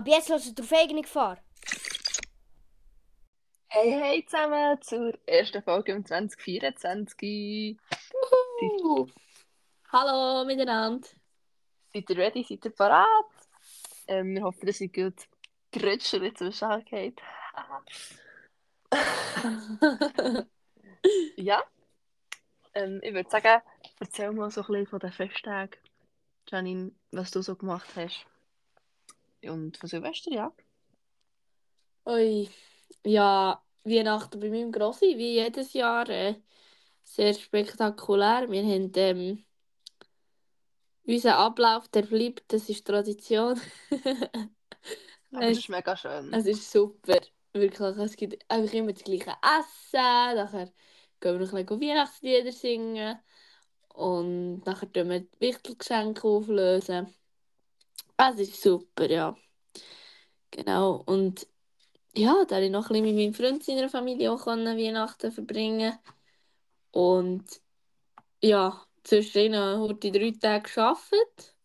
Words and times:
Ab 0.00 0.08
jetzt 0.08 0.30
hörst 0.30 0.58
du 0.58 0.62
auf 0.62 0.72
eigene 0.72 1.02
Gefahr. 1.02 1.36
Hey, 3.68 3.90
hey 3.90 4.24
zusammen 4.24 4.80
zur 4.80 5.12
ersten 5.26 5.62
Folge 5.62 5.92
im 5.92 6.06
2024. 6.06 7.76
Uh. 8.62 9.06
Hallo 9.92 10.46
miteinander. 10.46 11.06
Seid 11.92 12.08
ihr 12.08 12.16
ready? 12.16 12.42
Seid 12.48 12.64
ihr 12.64 12.70
parat? 12.70 13.26
Ähm, 14.06 14.36
wir 14.36 14.44
hoffen, 14.44 14.64
dass 14.64 14.80
ihr 14.80 14.88
gut 14.88 15.28
gerutscht 15.70 16.14
in 16.14 16.32
der 16.32 16.50
Schallkeit. 16.50 17.20
ja. 21.36 21.62
Ähm, 22.72 23.00
ich 23.02 23.12
würde 23.12 23.28
sagen, 23.28 23.60
erzähl 24.00 24.32
mal 24.32 24.50
so 24.50 24.62
ein 24.62 24.66
bisschen 24.68 24.86
von 24.86 25.00
den 25.00 25.12
Festtagen. 25.12 25.78
Janine, 26.48 26.92
was 27.10 27.32
du 27.32 27.42
so 27.42 27.54
gemacht 27.54 27.90
hast. 27.96 28.29
Und 29.44 29.76
von 29.76 29.88
Silvester, 29.88 30.30
ja. 30.32 30.52
Ui, 32.06 32.48
ja, 33.04 33.62
Weihnachten 33.84 34.40
bei 34.40 34.50
meinem 34.50 34.72
Grossi, 34.72 35.16
wie 35.18 35.34
jedes 35.34 35.72
Jahr, 35.72 36.08
äh, 36.08 36.34
sehr 37.04 37.34
spektakulär. 37.34 38.50
Wir 38.50 38.62
haben 38.64 38.92
ähm, 38.96 39.44
unseren 41.06 41.34
Ablauf, 41.34 41.88
der 41.88 42.02
bleibt, 42.02 42.52
das 42.52 42.68
ist 42.68 42.86
Tradition. 42.86 43.60
Aber 45.32 45.46
das 45.46 45.58
es, 45.58 45.58
ist 45.58 45.68
mega 45.68 45.96
schön. 45.96 46.38
es 46.38 46.46
ist 46.46 46.70
super, 46.70 47.20
wirklich. 47.52 47.96
Es 47.98 48.16
gibt 48.16 48.44
einfach 48.50 48.72
immer 48.74 48.92
das 48.92 49.04
gleiche 49.04 49.36
Essen, 49.42 50.36
nachher 50.36 50.72
gehen 51.20 51.38
wir 51.38 51.46
noch 51.46 51.52
ein 51.52 51.66
bisschen 51.66 51.80
Weihnachtslieder 51.82 52.52
singen 52.52 53.18
und 53.94 54.64
nachher 54.66 54.92
tun 54.92 55.10
wir 55.10 55.20
die 55.20 55.40
Wichtelgeschenke 55.40 56.26
auflösen. 56.28 57.14
Es 58.28 58.38
ist 58.38 58.62
super, 58.62 59.10
ja. 59.10 59.34
Genau, 60.50 61.02
und 61.06 61.46
ja, 62.14 62.44
da 62.44 62.56
konnte 62.56 62.64
ich 62.64 62.70
noch 62.70 62.90
ein 62.90 63.02
bisschen 63.02 63.16
mit 63.16 63.16
meinem 63.16 63.34
Freund 63.34 63.64
seiner 63.64 63.88
Familie 63.88 64.32
auch 64.32 64.44
können 64.44 64.76
Weihnachten 64.76 65.32
verbringen. 65.32 65.98
Und 66.90 67.44
ja, 68.42 68.84
zwischendrin 69.04 69.56
habe 69.56 69.98
ich 70.02 70.12
drei 70.12 70.32
Tage 70.38 70.70
gearbeitet. 70.74 71.56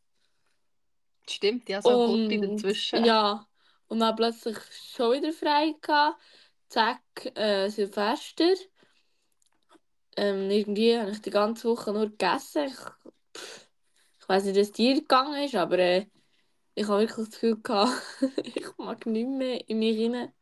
Stimmt, 1.28 1.68
ja, 1.68 1.82
so 1.82 1.90
Und 1.90 2.30
Kurti 2.30 2.40
dazwischen. 2.40 3.04
ja, 3.06 3.48
und 3.88 4.00
dann 4.00 4.16
plötzlich 4.16 4.58
schon 4.96 5.14
wieder 5.14 5.34
frei 5.34 5.76
gehabt. 5.82 6.22
Zack, 6.70 7.02
äh, 7.36 7.70
Silvester. 7.70 8.54
Ähm, 10.16 10.50
irgendwie 10.50 10.98
habe 10.98 11.12
ich 11.12 11.22
die 11.22 11.32
ganze 11.32 11.68
Woche 11.68 11.92
nur 11.92 12.10
gegessen. 12.10 12.68
Ich, 12.68 12.78
pff, 13.38 13.68
ich 14.20 14.30
weiß 14.30 14.46
nicht, 14.46 14.56
wie 14.56 14.60
es 14.62 14.72
dir 14.72 14.96
gegangen 14.96 15.44
ist, 15.44 15.56
aber 15.56 15.78
äh, 15.80 16.06
ich 16.76 16.88
habe 16.88 17.00
wirklich 17.02 17.16
das 17.28 17.30
Gefühl 17.32 17.58
gehabt, 17.62 17.92
ich 18.44 18.78
mag 18.78 19.06
nicht 19.06 19.28
mehr 19.28 19.68
in 19.70 19.80
mich 19.80 19.96
hinein 19.98 20.34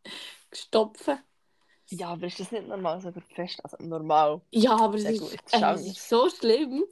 stopfen. 0.52 1.20
Ja, 1.90 2.10
aber 2.10 2.28
ist 2.28 2.40
das 2.40 2.52
nicht 2.52 2.68
normal 2.68 3.00
so 3.02 3.12
Fest? 3.36 3.60
Also 3.64 3.78
normal. 3.80 4.42
Ja, 4.52 4.76
aber 4.78 4.96
es 4.96 5.04
ist, 5.06 5.22
äh, 5.54 5.74
es 5.74 5.86
ist 5.86 6.10
so 6.10 6.30
schlimm. 6.30 6.84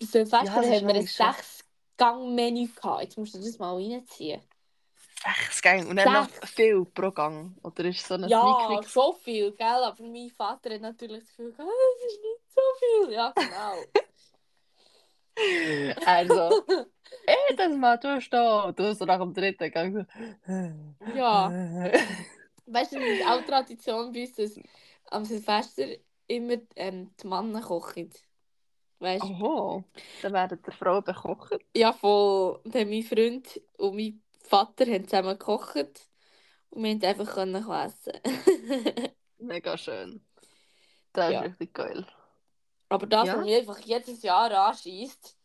Bei 0.00 0.06
Silvester 0.06 0.44
Ja, 0.44 0.56
das 0.56 0.66
ist 0.66 0.72
haben 0.82 0.88
wir 0.88 0.94
ein. 0.96 1.06
Sechs-Gang-Menü 1.06 2.68
gehabt. 2.74 3.02
Jetzt 3.02 3.18
musst 3.18 3.34
du 3.34 3.38
das 3.38 3.58
mal 3.58 3.74
reinziehen. 3.76 4.40
Sechs 5.22 5.62
Gänge. 5.62 5.86
Und 5.86 5.96
dann 5.96 6.12
noch 6.12 6.28
Sechs. 6.28 6.50
viel 6.50 6.84
pro 6.86 7.10
Gang. 7.12 7.56
Oder 7.62 7.84
ist 7.84 8.06
so 8.06 8.14
ein 8.14 8.28
Ja, 8.28 8.42
mickriges... 8.68 8.92
schon 8.92 9.14
viel, 9.22 9.52
gell? 9.52 9.66
Aber 9.66 10.02
mein 10.02 10.30
Vater 10.30 10.74
hat 10.74 10.80
natürlich 10.80 11.20
das 11.20 11.28
Gefühl, 11.30 11.52
gehabt, 11.52 11.70
"Ah, 11.70 11.94
das 12.02 12.12
ist 12.12 12.20
nicht 12.20 12.52
so 12.52 12.60
viel. 13.06 13.12
Ja, 13.14 13.32
genau. 13.36 13.74
Also, 16.06 16.62
ey, 17.26 17.56
das 17.56 17.76
mal 17.76 17.98
durchstehen. 17.98 18.74
Du 18.76 18.94
so 18.94 19.04
nach 19.04 19.18
dem 19.18 19.32
dritten 19.34 19.70
Gang 19.70 19.94
so... 19.94 20.04
Ja. 21.14 21.48
Weißt 22.66 22.92
du, 22.92 22.98
es 22.98 23.20
ist 23.20 23.26
auch 23.26 23.44
Tradition 23.44 24.12
bei 24.12 24.22
uns, 24.22 24.32
dass 24.34 24.58
am 25.10 25.24
Silvester 25.24 25.86
immer 26.26 26.56
ähm, 26.76 27.10
die 27.22 27.26
Männer 27.26 27.60
kochen. 27.60 28.10
Weißt 29.00 29.22
du? 29.22 29.28
Oho, 29.28 29.84
dann 30.22 30.32
werden 30.32 30.58
die 30.66 30.70
Frauen 30.70 31.04
bekocht. 31.04 31.58
Ja, 31.76 31.92
voll. 31.92 32.60
Dann 32.64 32.88
mein 32.88 33.02
Freund 33.02 33.60
und 33.76 33.96
mein 33.96 34.22
Vater 34.40 34.86
haben 34.86 35.06
zusammen 35.06 35.38
gekocht. 35.38 36.08
Und 36.70 36.82
wir 36.84 36.98
konnten 36.98 37.56
einfach 37.56 37.84
essen. 37.86 38.12
Mega 39.38 39.76
schön. 39.76 40.24
Das 41.12 41.26
ist 41.26 41.32
Ja. 41.32 41.40
richtig 41.40 41.74
geil. 41.74 42.06
Aber 42.88 43.06
das, 43.06 43.26
Ja. 43.26 43.38
was 43.38 43.44
mich 43.44 43.54
einfach 43.56 43.78
jedes 43.80 44.22
Jahr 44.22 44.50
anschießt, 44.50 45.36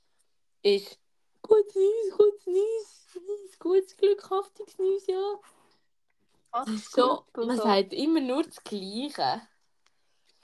ist 0.62 1.00
gutes 1.42 1.76
Neues, 1.76 2.18
gutes 2.18 2.46
Neues, 2.48 3.60
gutes, 3.60 3.98
glückhaftiges 3.98 4.78
neues 4.78 5.08
Jahr. 5.08 5.40
Ach, 6.52 6.68
so, 6.68 7.26
man 7.38 7.58
sagt 7.58 7.94
immer 7.94 8.20
nur 8.22 8.44
das 8.44 8.64
Gleiche. 8.64 9.42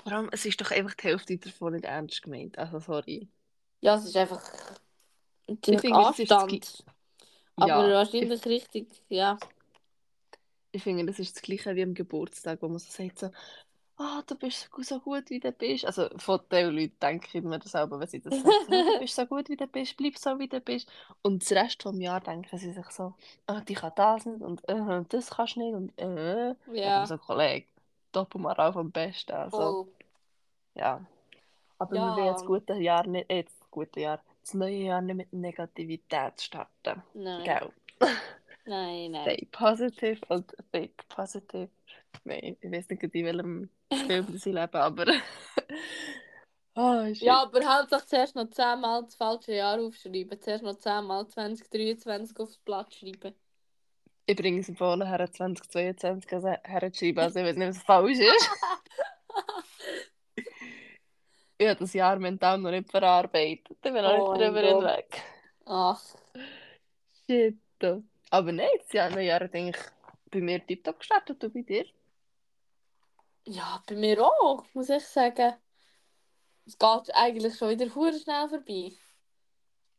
Vor 0.04 0.12
allem, 0.12 0.30
es 0.32 0.46
ist 0.46 0.62
doch 0.62 0.72
einfach 0.72 0.94
die 0.94 1.08
Hälfte 1.08 1.38
davon 1.38 1.74
nicht 1.74 1.86
ernst 1.86 2.22
gemeint. 2.22 2.58
Also, 2.58 2.80
sorry. 2.80 3.28
Ja, 3.82 3.96
es 3.96 4.06
ist 4.06 4.16
einfach 4.16 4.42
ziemlich 5.62 5.82
finde, 5.82 6.04
das 6.04 6.20
ist 6.20 6.32
Anstand. 6.32 6.84
Aber 7.58 7.68
Ja, 7.68 7.94
wahrscheinlich 7.96 8.46
richtig, 8.46 9.02
ja. 9.10 9.38
Ich 10.72 10.84
finde, 10.84 11.06
das 11.06 11.20
ist 11.20 11.36
das 11.36 11.42
Gleiche 11.42 11.76
wie 11.76 11.84
am 11.84 11.94
Geburtstag, 11.94 12.62
wo 12.62 12.68
man 12.68 12.80
so 12.80 12.92
sagt, 12.92 13.18
so, 13.20 13.32
ah, 13.98 14.22
du 14.28 14.36
bist 14.36 14.70
so- 14.82 15.00
gut, 15.00 15.30
wie 15.30 15.40
du 15.40 15.52
bist. 15.52 15.86
Also 15.86 16.10
von 16.18 16.40
den 16.52 16.70
Leuten 16.76 16.98
denke 17.02 17.38
ich 17.38 17.44
mir 17.44 17.60
das 17.60 17.72
selber, 17.72 18.00
wenn 18.00 18.08
sie 18.08 18.20
das 18.22 18.34
sagen. 18.42 18.54
Du 18.70 19.00
bist 19.00 19.16
so 19.16 19.26
gut, 19.28 19.50
wie 19.50 19.56
du 19.58 19.68
bist, 19.68 19.96
bleib 19.98 20.18
so, 20.18 20.38
wie 20.40 20.48
du 20.48 20.60
bist. 20.62 20.90
Und 21.22 21.42
das 21.44 21.52
Rest 21.52 21.84
vom 21.84 22.00
Jahr 22.02 22.22
denken 22.22 22.58
sie 22.58 22.72
sich 22.72 22.90
so, 22.92 23.14
ah, 23.48 23.62
die 23.62 23.74
kann 23.74 23.92
das 23.96 24.26
nicht 24.26 24.42
und 24.42 24.68
äh, 24.70 25.04
das 25.10 25.30
kannst 25.32 25.56
du 25.56 25.60
nicht 25.62 25.74
und 25.76 25.98
äh. 26.00 26.56
Ja, 26.74 26.98
Aber 26.98 27.08
so, 27.08 27.18
Kollege, 27.18 27.68
Doppelmoral 28.12 28.74
vom 28.74 28.92
Besten. 28.92 29.32
Also, 29.34 29.58
voll. 29.58 29.88
ja. 30.76 31.06
Aber 31.78 31.92
wir 31.92 32.00
Ja. 32.02 32.16
wollen 32.16 32.28
das 32.34 32.46
gute 32.46 32.74
Jahr 32.76 33.06
nicht, 33.08 33.30
äh, 33.30 33.44
das 33.44 33.54
gute 33.70 34.00
Jahr, 34.00 34.22
das 34.42 34.54
neue 34.54 34.78
Jahr 34.78 35.02
nicht 35.02 35.16
mit 35.16 35.34
Negativität 35.34 36.42
starten. 36.42 37.04
Nein, 37.14 37.44
Gell? 37.44 37.72
nein, 38.66 39.12
nein. 39.12 39.22
Stay 39.24 39.48
positive 39.52 40.20
und 40.30 40.56
fake 40.72 41.08
positive. 41.10 41.70
Nein, 42.24 42.56
ich 42.62 42.72
weiß 42.72 42.88
nicht, 42.90 43.04
in 43.04 43.26
welchem 43.26 43.70
Film 43.94 44.38
sie 44.38 44.52
leben, 44.52 44.76
aber. 44.76 45.06
oh. 46.76 47.06
Ja, 47.14 47.44
aber 47.44 47.66
halt 47.68 47.92
doch 47.92 48.06
zuerst 48.06 48.36
noch 48.36 48.50
10 48.50 48.80
Mal 48.80 49.04
das 49.04 49.16
falsche 49.16 49.54
Jahr 49.54 49.80
aufschreiben. 49.80 50.42
Zuerst 50.42 50.64
noch 50.64 50.78
10 50.78 51.04
Mal 51.06 51.28
2023 51.28 52.38
aufs 52.40 52.58
Blatt 52.58 52.94
schreiben. 52.94 53.36
Ich 54.28 54.36
bringe 54.36 54.60
es 54.60 54.70
empfohlen, 54.70 55.08
her 55.08 55.32
2022 55.32 56.34
also 56.34 56.48
herzuschreiben, 56.64 57.24
also 57.24 57.40
ich 57.40 57.46
weiß 57.46 57.56
nicht, 57.58 57.68
was 57.68 57.84
falsch 57.84 58.18
ist. 58.18 58.50
ich 61.60 61.68
habe 61.68 61.80
das 61.80 61.94
Jahr 61.94 62.18
mental 62.18 62.58
noch 62.58 62.72
nicht 62.72 62.90
verarbeitet. 62.90 63.68
Ich 63.70 63.78
bin 63.82 63.94
noch 63.94 64.18
Oh 64.18 64.34
nicht 64.34 64.48
drüber 64.48 64.62
hinweg. 64.62 65.22
Ach, 65.66 66.02
Shit. 67.28 67.58
Aber 68.30 68.52
nein, 68.52 68.68
das 68.80 68.94
Jahr, 68.94 69.20
Jahr 69.20 69.48
denke 69.48 69.78
ich 69.78 70.32
bei 70.32 70.42
mir 70.42 70.66
tiptop 70.66 71.00
gestartet 71.00 71.44
und 71.44 71.54
bei 71.54 71.62
dir. 71.62 71.86
Ja, 73.46 73.82
bei 73.88 73.96
mir 73.96 74.24
auch, 74.24 74.66
muss 74.74 74.90
ich 74.90 75.06
sagen. 75.06 75.54
Es 76.66 76.78
geht 76.78 77.16
eigentlich 77.16 77.56
schon 77.56 77.70
wieder 77.70 77.94
hure 77.94 78.18
schnell 78.20 78.50
vorbei. 78.50 78.92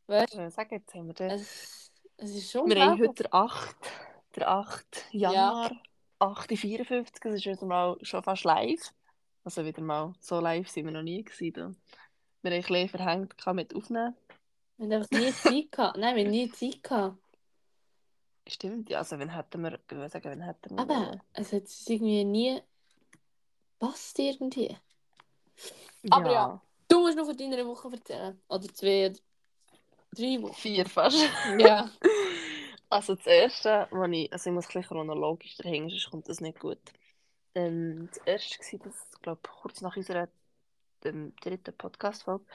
Weißt 0.07 0.35
würde 0.35 0.51
sagen, 0.51 0.75
jetzt 0.75 0.93
haben 0.93 1.07
wir 1.07 1.13
den. 1.13 1.29
es, 1.29 1.91
es 2.17 2.35
ist 2.35 2.51
schon 2.51 2.69
Wir 2.69 2.83
haben 2.83 2.99
heute 2.99 3.23
den 3.23 3.33
8. 3.33 3.75
Der 4.35 4.49
8. 4.49 5.05
Januar. 5.11 5.71
8.54 6.19 7.19
das 7.21 7.33
ist 7.33 7.45
wieder 7.45 7.65
mal 7.65 7.97
schon 8.01 8.23
fast 8.23 8.43
live. 8.43 8.93
Also 9.43 9.63
wieder 9.63 9.81
mal 9.81 10.13
so 10.19 10.39
live 10.39 10.67
sind 10.67 10.85
wir 10.85 10.91
noch 10.91 11.03
nie 11.03 11.23
gewesen. 11.23 11.77
Wir 12.41 12.51
haben 12.51 12.57
ein 12.57 12.61
bisschen 12.61 12.89
verhängt 12.89 13.45
mit 13.53 13.75
Aufnehmen. 13.75 14.15
Wir 14.77 14.85
haben 14.85 14.93
einfach 14.93 15.11
nie 15.11 15.31
Zeit 15.31 15.71
gehabt. 15.71 15.97
Nein, 15.97 16.15
wir 16.15 16.23
haben 16.23 16.31
nie 16.31 16.51
Zeit 16.51 16.83
gehabt. 16.83 17.17
Stimmt, 18.47 18.89
ja, 18.89 18.99
also 18.99 19.19
wenn 19.19 19.29
hätten 19.29 19.61
wir, 19.61 19.73
ich 19.73 19.95
würde 19.95 20.09
sagen, 20.09 20.31
wenn 20.31 20.41
hätten 20.41 20.75
wir... 20.75 20.79
Aber 20.79 21.21
es 21.33 21.51
hat 21.51 21.63
irgendwie 21.87 22.23
nie 22.23 22.61
passt 23.79 24.19
irgendwie. 24.19 24.75
aber 26.09 26.31
ja. 26.31 26.61
Du 26.87 26.99
musst 27.01 27.17
noch 27.17 27.25
von 27.25 27.35
deiner 27.37 27.65
Woche 27.65 27.91
erzählen. 27.91 28.41
Oder 28.47 28.67
zwei 28.73 29.07
oder 29.07 29.19
drei 30.13 30.41
Wochen. 30.41 30.53
Vier 30.53 30.85
fast. 30.85 31.17
Ja. 31.59 31.89
Also 32.89 33.15
das 33.15 33.25
erste, 33.27 33.85
was 33.91 34.09
ich, 34.13 34.31
also 34.31 34.49
ich 34.49 34.53
muss 34.53 34.73
ein 34.73 34.81
chronologisch 34.81 35.57
dahinter, 35.57 35.89
sonst 35.89 36.09
kommt 36.09 36.29
das 36.29 36.39
nicht 36.39 36.57
gut. 36.57 36.79
Ähm, 37.53 38.07
das 38.13 38.19
erste 38.25 38.59
war, 38.59 38.79
das, 38.85 39.07
ich 39.13 39.21
glaube, 39.21 39.41
kurz 39.61 39.81
nach 39.81 39.97
unserer 39.97 40.29
ähm, 41.03 41.33
dritten 41.41 41.75
Podcast-Folge, 41.75 42.45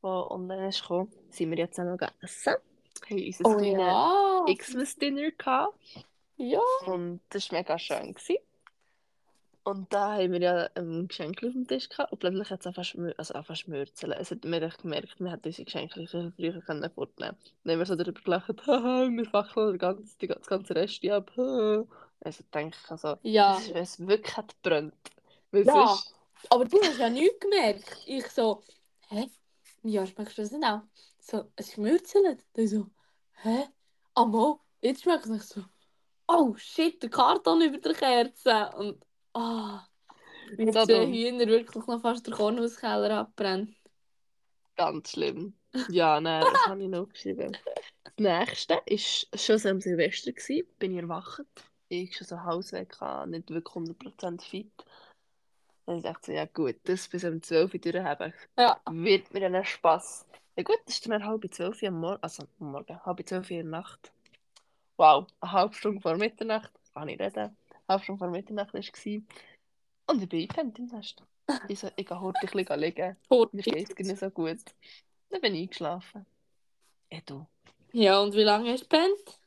die 0.00 0.06
online 0.06 0.68
ist 0.68 0.82
gekommen, 0.82 1.12
sind 1.30 1.50
wir 1.50 1.58
jetzt 1.58 1.80
auch 1.80 1.84
noch 1.84 1.96
gegessen. 1.98 2.52
Haben 3.08 3.26
unser 3.26 3.44
Oh 3.46 3.56
kleines 3.56 3.78
ja. 3.80 4.44
Xmas-Dinner 4.56 5.30
gehabt 5.32 6.04
Ja. 6.36 6.60
und 6.86 7.20
das 7.30 7.50
war 7.50 7.58
mega 7.58 7.76
schön. 7.76 8.14
Gewesen. 8.14 8.36
Und 9.62 9.92
da 9.92 10.14
haben 10.14 10.32
wir 10.32 10.40
ja 10.40 10.70
ein 10.74 11.06
Geschenk 11.06 11.42
auf 11.44 11.52
dem 11.52 11.66
Tisch 11.68 11.88
gehabt 11.88 12.12
und 12.12 12.18
plötzlich 12.18 12.48
hat 12.50 12.60
es 12.60 12.66
einfach, 12.66 12.84
schmür 12.84 13.14
also 13.18 13.34
einfach 13.34 13.54
schmürzeln. 13.56 14.12
Es 14.12 14.30
hat 14.30 14.44
mir 14.44 14.62
echt 14.62 14.82
gemerkt, 14.82 15.20
wir 15.20 15.30
hätten 15.30 15.46
unsere 15.48 15.64
Geschenke 15.66 16.06
früher 16.06 16.60
können 16.62 16.90
fortnehmen 16.90 17.36
Dann 17.64 17.72
haben 17.72 17.78
wir 17.78 17.86
so 17.86 17.94
darüber 17.94 18.20
gelacht, 18.22 18.48
haha, 18.66 19.08
wir 19.10 19.24
fackeln 19.26 19.72
das 19.72 19.78
ganze, 19.78 20.18
die- 20.18 20.26
das 20.28 20.46
ganze 20.46 20.74
Rest 20.74 21.04
ab. 21.10 21.30
Also 21.36 22.44
denke 22.54 22.76
ich, 22.82 22.90
also, 22.90 23.16
Ja. 23.22 23.58
wenn 23.72 23.82
es 23.82 23.98
wirklich 24.06 24.36
hat 24.36 24.54
gebrannt. 24.62 24.94
Weil 25.50 25.66
Ja. 25.66 25.72
sonst, 25.86 26.14
Aber 26.48 26.64
du 26.64 26.80
hast 26.82 26.98
ja 26.98 27.10
nichts 27.10 27.38
gemerkt. 27.40 28.02
Ich 28.06 28.26
so, 28.28 28.62
hä? 29.08 29.30
Ja, 29.82 30.06
schmeckst 30.06 30.38
du 30.38 30.42
das 30.42 30.52
nicht 30.52 30.64
auch? 30.64 30.80
So, 31.18 31.50
es 31.56 31.72
schmürzelt. 31.72 32.44
Dann 32.54 32.66
so, 32.66 32.86
hä? 33.42 33.68
Amo, 34.14 34.60
jetzt 34.80 35.02
schmeckt 35.02 35.24
es 35.24 35.30
nicht 35.30 35.44
so. 35.44 35.62
Oh 36.26 36.54
shit, 36.56 37.02
der 37.02 37.10
Karton 37.10 37.60
über 37.62 37.78
der 37.78 37.94
Kerze. 37.94 38.70
Und, 38.76 39.04
ah. 39.34 39.86
Jetzt 40.58 40.74
So 40.74 40.84
der 40.86 41.00
dumm. 41.04 41.12
Hühner 41.12 41.46
wirklich 41.46 41.86
noch 41.86 42.00
fast 42.00 42.26
der 42.26 42.34
Kornhauskeller 42.34 43.18
abbrennt. 43.18 43.76
ganz 44.76 45.10
schlimm. 45.10 45.54
Ja, 45.88 46.20
nein, 46.20 46.42
das 46.52 46.66
habe 46.66 46.82
ich 46.82 46.88
noch 46.88 47.08
geschrieben. 47.08 47.56
Das 48.04 48.12
nächste 48.18 48.74
war 48.74 49.38
schon 49.38 49.70
am 49.70 49.80
Silvester. 49.80 50.32
Gewesen. 50.32 50.66
Bin 50.78 50.96
ich 50.96 51.02
erwacht. 51.02 51.42
Ich 51.88 52.16
schon 52.16 52.26
so 52.26 52.42
Hausweg, 52.42 52.96
nicht 53.26 53.50
wirklich 53.50 53.74
100% 53.76 54.42
fit. 54.42 54.72
Dann 55.86 56.02
dachte 56.02 56.20
ich 56.20 56.26
so, 56.26 56.32
ja 56.32 56.44
gut, 56.46 56.76
das 56.84 57.08
bis 57.08 57.24
um 57.24 57.42
12 57.42 57.74
Uhr 57.74 57.80
durchhaben, 57.80 58.32
Ja. 58.58 58.80
wird 58.90 59.32
mir 59.32 59.48
dann 59.48 59.64
Spass. 59.64 60.26
Ja 60.56 60.62
gut, 60.64 60.78
das 60.86 60.94
ist 60.96 61.08
dann 61.08 61.24
halb 61.24 61.44
zwölf 61.54 61.82
Uhr 61.82 61.88
am 61.88 62.00
Morgen, 62.00 62.22
also 62.22 62.44
am 62.60 62.72
Morgen, 62.72 63.04
halb 63.04 63.28
zwölf 63.28 63.50
Uhr 63.50 63.58
in 63.58 63.70
der 63.70 63.80
Nacht. 63.80 64.12
Wow, 64.96 65.26
eine 65.40 65.52
halbe 65.52 65.74
Stunde 65.74 66.00
vor 66.00 66.16
Mitternacht, 66.16 66.72
kann 66.94 67.08
ich 67.08 67.18
reden, 67.18 67.56
halbe 67.90 68.04
Stunde 68.04 68.18
vor 68.18 68.30
Mitternacht 68.30 68.74
war. 68.74 68.80
Und 68.80 70.22
ich 70.22 70.28
bin 70.28 70.40
eingepennt 70.40 70.78
im 70.78 70.86
Nest. 70.86 71.22
Ich 71.68 71.80
so, 71.80 71.88
ich 71.96 72.06
gehe 72.06 72.20
heute 72.20 72.38
ein 72.40 72.46
bisschen 72.46 72.80
liegen, 72.80 73.16
mir 73.28 73.62
geht 73.62 73.98
es 73.98 74.06
nicht 74.06 74.20
so 74.20 74.30
gut. 74.30 74.60
Dann 75.30 75.40
bin 75.40 75.54
ich 75.54 75.62
eingeschlafen. 75.62 76.26
Ja, 77.12 77.18
du. 77.26 77.46
Ja, 77.92 78.20
und 78.20 78.34
wie 78.34 78.42
lange 78.42 78.70
hast 78.72 78.84
du 78.84 78.88
gepennt? 78.88 79.40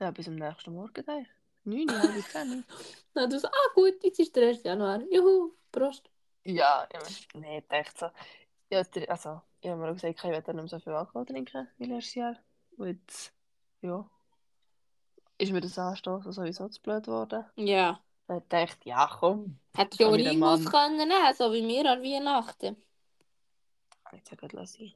Ja, 0.00 0.10
bis 0.10 0.28
am 0.28 0.36
nächsten 0.36 0.74
Morgen, 0.74 1.08
eigentlich. 1.08 1.28
Neun, 1.64 1.90
halb 1.90 2.24
zehn. 2.24 2.64
Na, 3.14 3.26
du 3.26 3.38
so, 3.38 3.46
ah 3.46 3.72
gut, 3.74 4.02
jetzt 4.02 4.18
ist 4.18 4.34
der 4.34 4.48
1. 4.48 4.62
Januar. 4.64 5.02
Juhu, 5.10 5.52
Prost. 5.70 6.10
Ja, 6.44 6.88
ich 6.90 7.28
meine, 7.34 7.46
nee, 7.46 7.64
dachte 7.68 7.92
so. 7.96 8.06
Ja, 8.70 8.82
also, 9.08 9.42
ich 9.60 9.68
habe 9.68 9.80
mir 9.80 9.90
auch 9.90 9.94
gesagt, 9.94 10.14
ich 10.16 10.24
werde 10.24 10.54
nicht 10.54 10.62
mehr 10.62 10.68
so 10.68 10.80
viel 10.80 10.92
Alkohol 10.92 11.26
trinken 11.26 11.68
wie 11.76 11.84
letztes 11.84 12.14
Jahr. 12.14 12.36
Und 12.76 12.86
jetzt, 12.86 13.32
ja, 13.82 14.08
ist 15.40 15.52
mir 15.52 15.60
das 15.60 15.78
Anstoßen 15.78 16.32
sowieso 16.32 16.68
zu 16.68 16.80
blöd 16.82 17.04
geworden. 17.04 17.44
Ja. 17.56 18.00
Dann 18.26 18.42
dachte 18.48 18.76
ich, 18.80 18.86
ja 18.86 19.08
komm, 19.18 19.58
ich 19.76 19.96
den 19.96 20.14
Ringos 20.14 20.60
Mann- 20.60 20.72
können 20.72 21.08
nehmen, 21.08 21.34
so 21.36 21.52
wie 21.52 21.66
wir 21.66 21.90
an 21.90 22.02
Weihnachten. 22.02 22.76
kann 24.04 24.12
ich 24.18 24.30
jetzt 24.30 24.42
ja 24.42 24.48
gleich 24.48 24.70
sein. 24.70 24.92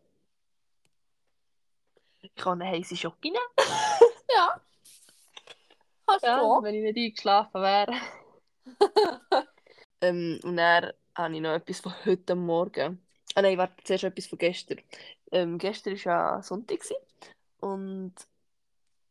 Ich 2.23 2.35
kann 2.37 2.61
eine 2.63 2.71
heiße 2.77 2.97
Schoki 2.97 3.31
nehmen. 3.31 3.43
Ja. 4.37 4.61
Kannst 6.07 6.25
Ja, 6.25 6.39
du 6.39 6.45
auch. 6.45 6.63
wenn 6.63 6.75
ich 6.75 6.83
nicht 6.83 6.97
eingeschlafen 6.97 7.63
wäre. 7.63 7.95
ähm, 10.01 10.41
und 10.43 10.57
dann 10.57 10.93
habe 11.17 11.35
ich 11.35 11.41
noch 11.41 11.53
etwas 11.53 11.81
von 11.81 11.95
heute 12.05 12.35
Morgen. 12.35 13.01
Ah 13.37 13.43
nein, 13.43 13.59
warte, 13.59 13.85
zuerst 13.85 14.05
etwas 14.05 14.27
von 14.27 14.39
gestern. 14.39 14.81
Ähm, 15.31 15.59
gestern 15.59 15.95
war 16.05 16.37
ja 16.37 16.43
Sonntag. 16.43 16.81
Und 17.61 18.15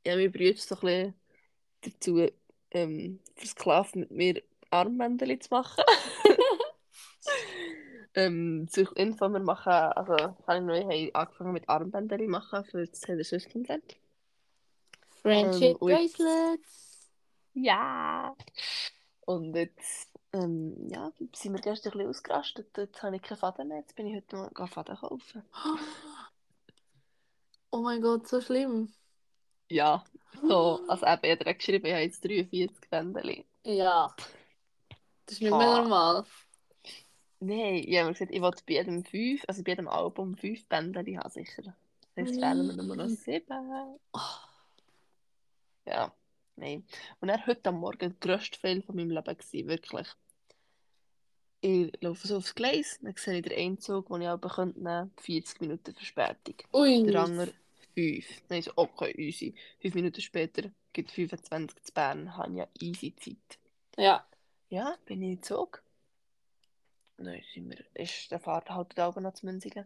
ja, 0.06 0.16
mir 0.18 0.30
brüht 0.32 0.60
so 0.60 0.76
ein 0.76 0.82
bisschen 0.82 1.14
dazu, 1.86 2.28
ähm, 2.72 3.20
versklavt 3.36 3.96
mit 3.96 4.12
mir 4.12 4.42
Armbänder 4.70 5.40
zu 5.40 5.50
machen. 5.52 5.84
ähm, 8.16 8.68
zur 8.70 8.96
Info, 8.98 9.30
wir 9.30 9.40
machen, 9.40 9.72
also 9.72 10.14
habe 10.16 10.58
ich 10.58 10.62
neu 10.62 10.82
haben 10.82 11.16
angefangen 11.16 11.54
mit 11.54 11.70
Armbänder 11.70 12.18
machen 12.28 12.66
für 12.66 12.86
das 12.86 13.00
Taylor 13.00 13.24
Swift 13.24 13.52
Konzert. 13.52 13.98
Friendship 15.22 15.78
Ähm, 15.82 15.88
Bracelets. 15.88 17.10
Ja! 17.54 18.36
Und 19.26 19.56
jetzt, 19.56 20.10
ähm, 20.34 20.90
ja, 20.90 21.12
sind 21.34 21.54
wir 21.54 21.62
gestern 21.62 21.94
ein 21.94 21.98
bisschen 21.98 22.10
ausgerastet. 22.10 22.78
Jetzt 22.78 23.02
habe 23.04 23.16
ich 23.16 23.22
keinen 23.22 23.38
Faden 23.38 23.68
mehr. 23.70 23.80
Jetzt 23.80 23.96
bin 23.96 24.08
ich 24.08 24.16
heute 24.16 24.36
mal 24.36 24.68
Faden 24.68 24.96
kaufen. 24.96 25.44
Oh 27.76 27.82
mein 27.82 28.04
Gott, 28.04 28.28
so 28.28 28.40
schlimm. 28.40 28.94
Ja, 29.74 30.04
so, 30.42 30.82
also 30.88 31.06
eben, 31.06 31.12
habe 31.12 31.38
direkt 31.38 31.60
geschrieben, 31.60 31.86
ich 31.88 31.94
habe 31.94 32.04
jetzt 32.04 32.24
43 32.24 32.90
Bändchen. 32.90 33.44
Ja. 33.66 34.14
Das 35.26 35.36
ist 35.36 35.42
nicht 35.42 35.50
mehr 35.52 35.60
Ah. 35.60 35.82
normal. 35.82 36.26
Nein, 37.40 37.76
ich 37.76 37.98
habe 37.98 38.08
mir 38.08 38.14
gesagt, 38.14 38.32
ich 38.32 38.42
will 38.42 38.52
bei 38.52 38.74
jedem 38.74 39.04
fünf, 39.04 39.44
also 39.48 39.64
bei 39.64 39.72
jedem 39.72 39.88
Album 39.88 40.36
fünf 40.38 40.66
Bändchen 40.68 41.18
haben, 41.20 41.30
sicher. 41.30 41.76
Heisst, 42.16 42.36
fehlen 42.36 42.68
mir 42.68 42.84
nur 42.84 42.96
noch 42.96 43.08
sieben. 43.10 44.00
Ja, 45.86 46.14
nein. 46.56 46.86
Und 47.20 47.30
er 47.30 47.46
heute 47.48 47.70
am 47.70 47.80
Morgen 47.80 47.98
der 48.00 48.10
grösste 48.20 48.60
Fehler 48.60 48.84
von 48.84 48.96
meinem 48.96 49.10
Leben 49.10 49.38
gewesen, 49.38 49.68
wirklich. 49.68 50.08
Ich 51.62 51.92
laufe 52.02 52.28
so 52.28 52.38
aufs 52.38 52.54
Gleis, 52.56 53.00
dann 53.02 53.16
sehe 53.16 53.38
ich 53.40 53.44
den 53.44 53.58
Einzug, 53.58 54.08
den 54.10 54.22
ich 54.22 54.28
aber 54.28 54.50
könnte 54.50 54.80
nehmen, 54.84 55.12
40 55.18 55.62
Minuten 55.62 55.96
Verspätung. 55.96 56.56
Ui. 56.74 57.04
Der 57.04 57.22
andere 57.24 57.54
5. 57.94 58.44
Dann 58.48 58.60
ist 58.60 58.78
okay, 58.78 59.12
easy. 59.18 59.56
5 59.82 59.96
Minuten 59.96 60.22
später 60.22 60.70
gibt 60.92 61.12
25 61.12 61.84
zu 61.84 61.94
Bern, 61.94 62.36
habe 62.38 62.52
ich 62.52 62.58
ja 62.58 62.68
easy 62.80 63.16
Zeit. 63.16 63.60
Ja. 63.98 64.26
Ja, 64.70 64.98
bin 65.06 65.22
ich 65.22 65.32
in 65.34 65.44
Zug. 65.44 65.84
Dann 67.18 67.42
sind 67.54 67.70
wir, 67.70 67.86
ist 67.94 68.32
der 68.32 68.40
Fahrer 68.40 68.76
halt 68.76 68.98
da 68.98 69.10
oben 69.10 69.24
noch 69.24 69.34
zu 69.34 69.46
Münzigen. 69.46 69.86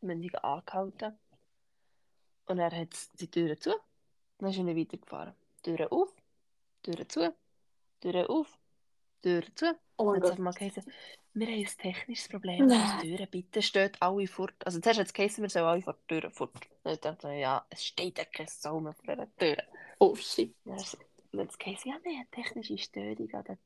Münzigen 0.00 0.38
angehalten. 0.38 1.18
Und 2.46 2.58
er 2.58 2.70
hat 2.70 2.96
die 3.20 3.30
Türen 3.30 3.60
zu. 3.60 3.74
Dann 4.38 4.50
ist 4.50 4.56
er 4.56 4.64
nicht 4.64 4.76
weitergefahren. 4.78 5.34
Türen 5.62 5.88
auf, 5.88 6.14
Türen 6.82 7.08
zu, 7.08 7.34
Türen 8.00 8.26
auf, 8.26 8.58
Türen 9.22 9.54
zu. 9.54 9.78
Oh 9.98 10.06
mein 10.06 10.20
Gott. 10.20 10.38
mal 10.38 10.52
geheißen, 10.52 10.82
wir 11.34 11.46
haben 11.46 11.54
ein 11.54 11.64
technisches 11.78 12.28
Problem 12.28 12.66
mit 12.66 12.76
den 12.76 13.00
Türen. 13.16 13.30
Bitte 13.30 13.62
steht 13.62 14.00
alle 14.02 14.26
fort. 14.26 14.54
Also 14.64 14.80
zuerst 14.80 14.98
hat 15.00 15.06
es 15.06 15.12
geheißen, 15.12 15.42
wir 15.42 15.48
sollen 15.50 15.64
alle 15.66 15.82
vor 15.82 15.94
die 15.94 16.06
Türen 16.14 16.30
fort. 16.32 16.52
Dann 16.82 16.98
dachte 17.00 17.32
ich, 17.32 17.40
ja, 17.40 17.64
es 17.70 17.84
steht 17.84 18.18
ja 18.18 18.24
kein 18.24 18.48
Sau 18.48 18.80
mehr 18.80 18.94
vor 18.94 19.14
diesen 19.14 19.36
Türen. 19.36 19.62
Oh 19.98 20.14
shit. 20.16 20.54
Dann 20.64 20.74
hat 20.74 20.82
es- 20.82 20.98
dann 21.32 21.48
geheißen, 21.58 21.90
ja, 21.92 21.98
wir 22.02 22.12
haben 22.12 22.18
eine 22.18 22.30
technische 22.30 22.78
Störung 22.78 23.32
an 23.34 23.44
den, 23.44 23.58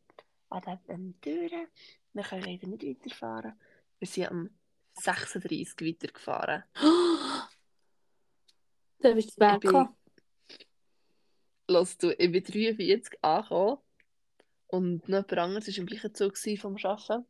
an 0.51 0.63
den 0.63 0.79
ähm, 0.89 1.15
Türen. 1.21 1.67
Wir 2.13 2.23
können 2.23 2.43
leider 2.45 2.67
nicht 2.67 2.85
weiterfahren. 2.85 3.59
Wir 3.99 4.09
sind 4.09 4.29
am 4.31 4.51
36 4.95 5.75
weitergefahren. 5.81 6.65
Da 9.01 9.13
bist 9.13 9.39
du 9.39 9.45
Ich 9.45 9.61
bin, 9.61 9.89
Lass 11.67 11.99
du, 11.99 12.11
ich 12.13 12.31
bin 12.33 12.43
43 12.43 13.19
angekommen 13.23 13.79
und 14.69 15.09
noch 15.09 15.29
jemand 15.29 15.33
anderes 15.39 15.69
war 15.69 15.77
im 15.79 15.87
gleichen 15.87 16.15
Zug 16.15 16.39
vom 16.59 16.77
Arbeiten. 16.83 17.27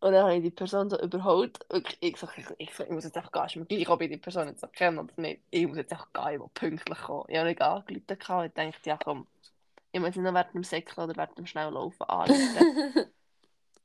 Und 0.00 0.12
dann 0.12 0.24
habe 0.24 0.36
ich 0.36 0.42
die 0.42 0.50
Person 0.50 0.88
so 0.88 0.98
überholt. 0.98 1.58
Wirklich, 1.68 1.98
ich 2.00 2.16
sage, 2.16 2.32
ich, 2.38 2.46
ich, 2.70 2.80
ich 2.80 2.88
muss 2.90 3.04
jetzt 3.04 3.16
einfach 3.16 3.32
gehen. 3.32 3.44
Ist 3.44 3.56
mir 3.56 3.66
gleich, 3.66 3.88
ob 3.90 4.00
ich 4.00 4.10
die 4.10 4.16
Person 4.16 4.48
jetzt 4.48 4.62
noch 4.62 4.72
kenne 4.72 5.00
oder 5.00 5.12
nicht. 5.16 5.42
Ich 5.50 5.66
muss 5.66 5.76
jetzt 5.76 5.92
einfach 5.92 6.12
gehen, 6.12 6.34
ich 6.34 6.40
will 6.40 6.50
pünktlich 6.54 6.98
kommen. 6.98 7.24
Ich 7.28 7.36
habe 7.36 7.48
nicht 7.48 7.60
angerufen 7.60 8.04
gehabt. 8.06 8.46
Ich 8.46 8.54
dachte, 8.54 8.88
ja 8.88 8.98
komm, 9.02 9.26
ich 9.92 10.00
muss 10.00 10.16
nicht 10.16 10.24
noch 10.24 10.32
während 10.32 10.54
dem 10.54 10.64
Säckeln 10.64 11.04
oder 11.04 11.16
während 11.16 11.36
dem 11.36 11.46
Schnelllaufen 11.46 12.08
anrufen. 12.08 13.06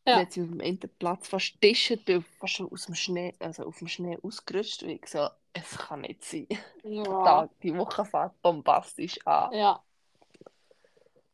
Ja. 0.07 0.19
Jetzt 0.19 0.35
sind 0.35 0.43
wir 0.43 0.51
auf 0.51 0.59
dem 0.59 0.67
einen 0.67 0.95
Platz 0.99 1.27
fast 1.27 1.53
getischt, 1.53 2.05
bin 2.05 2.23
fast 2.39 2.53
schon 2.53 2.71
aus 2.71 2.85
dem 2.85 2.93
Schnee, 2.93 3.33
also 3.39 3.65
auf 3.65 3.79
dem 3.79 3.87
Schnee 3.87 4.19
ausgerutscht. 4.21 4.83
Und 4.83 4.89
ich 4.89 5.07
so, 5.07 5.27
es 5.51 5.77
kann 5.79 6.01
nicht 6.01 6.23
sein. 6.23 6.47
Der 6.83 6.91
ja. 6.91 7.03
Tag, 7.23 7.49
die 7.63 7.75
Woche 7.75 8.05
fängt 8.05 8.39
bombastisch 8.43 9.17
an. 9.25 9.51
ja. 9.51 9.81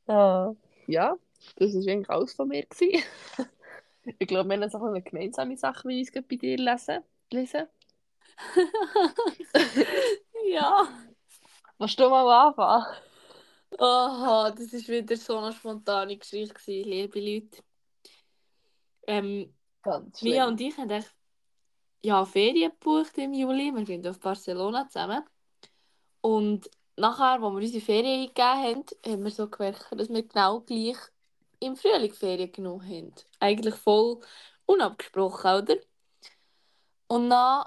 Ah, 0.08 0.54
ja, 0.88 1.16
das 1.58 1.74
war 1.74 1.92
eigentlich 1.92 2.10
alles 2.10 2.34
von 2.34 2.48
mir. 2.48 2.66
ich 4.04 4.28
glaube, 4.28 4.50
wir 4.50 4.56
haben 4.56 4.64
jetzt 4.64 4.76
auch 4.76 4.84
eine 4.84 5.02
gemeinsame 5.02 5.58
Sache, 5.58 5.88
wie 5.88 6.02
ich 6.02 6.14
es 6.14 6.24
bei 6.24 6.36
dir 6.36 6.58
lesen. 6.58 7.04
lesen. 7.32 7.68
ja. 10.46 10.88
Willst 11.78 12.00
du 12.00 12.10
mal 12.10 12.48
anfangen? 12.48 12.86
Aha, 13.78 14.52
das 14.52 14.74
war 14.74 14.96
wieder 14.96 15.18
so 15.18 15.38
eine 15.38 15.54
spontane 15.54 16.18
Geschichte, 16.18 16.54
gewesen, 16.54 16.90
liebe 16.90 17.20
Leute. 17.20 17.64
Ähm, 19.08 19.54
Ganz 19.82 20.22
Mia 20.22 20.48
und 20.48 20.62
ich 20.62 20.78
haben 20.78 20.90
echt, 20.90 21.16
ja, 22.04 22.26
Ferien 22.26 22.72
gebucht 22.72 23.18
im 23.18 23.34
Juli. 23.34 23.72
Wir 23.74 23.84
gehen 23.84 24.06
auf 24.08 24.20
Barcelona 24.20 24.88
zusammen. 24.88 25.24
Und 26.22 26.70
nachher, 26.98 27.34
als 27.34 27.42
wir 27.42 27.48
unsere 27.48 27.84
Ferien 27.84 28.22
eingegeben 28.22 28.46
haben, 28.46 28.86
haben 29.06 29.24
wir 29.24 29.32
so 29.32 29.50
gemerkt, 29.50 29.88
dass 29.92 30.10
wir 30.10 30.24
genau 30.24 30.62
gleich 30.62 30.98
im 31.62 31.76
Frühling 31.78 32.14
Ferien 32.14 32.52
genommen 32.52 32.84
haben. 32.88 33.14
Eigentlich 33.40 33.76
voll 33.76 34.20
unabgesprochen, 34.66 35.52
oder? 35.64 35.78
Und 37.08 37.30
dann 37.30 37.66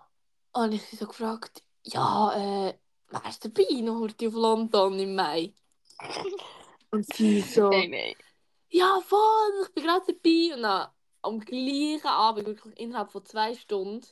habe 0.54 0.74
ich 0.74 0.82
sie 0.82 0.96
so 0.96 1.06
gefragt, 1.06 1.62
ja, 1.84 2.68
äh, 2.68 2.78
wärst 3.10 3.44
du 3.44 3.50
dabei 3.50 3.80
noch 3.80 4.00
heute 4.00 4.28
auf 4.28 4.34
London 4.34 4.98
im 4.98 5.14
Mai? 5.14 5.54
Und 6.90 7.06
sie 7.14 7.40
so, 7.40 7.70
Nein, 7.70 7.90
nein. 7.90 8.14
ja, 8.70 9.00
voll, 9.00 9.64
ich 9.66 9.74
bin 9.74 9.84
gerade 9.84 10.06
dabei. 10.12 10.54
Und 10.56 10.62
dann 10.62 10.88
am 11.22 11.40
gleichen 11.40 12.06
Abend, 12.06 12.46
wirklich 12.46 12.78
innerhalb 12.78 13.10
von 13.12 13.24
zwei 13.24 13.54
Stunden, 13.54 14.06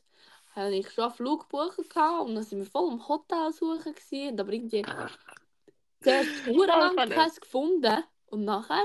habe 0.55 0.75
ich 0.75 0.91
schon 0.91 1.05
einen 1.05 1.15
Flug 1.15 1.49
gebucht 1.49 1.79
und 1.79 2.35
dann 2.35 2.45
sind 2.45 2.59
wir 2.59 2.67
voll 2.67 2.93
im 2.93 3.09
Hotel 3.09 3.53
suchen 3.53 3.95
gewesen, 3.95 4.39
aber 4.39 4.53
irgendwie 4.53 4.83
zuerst 6.03 6.31
sehr 6.45 6.67
lang 6.67 6.99
Alter, 6.99 7.15
keins 7.15 7.41
gefunden 7.41 8.05
und 8.27 8.45
nachher 8.45 8.85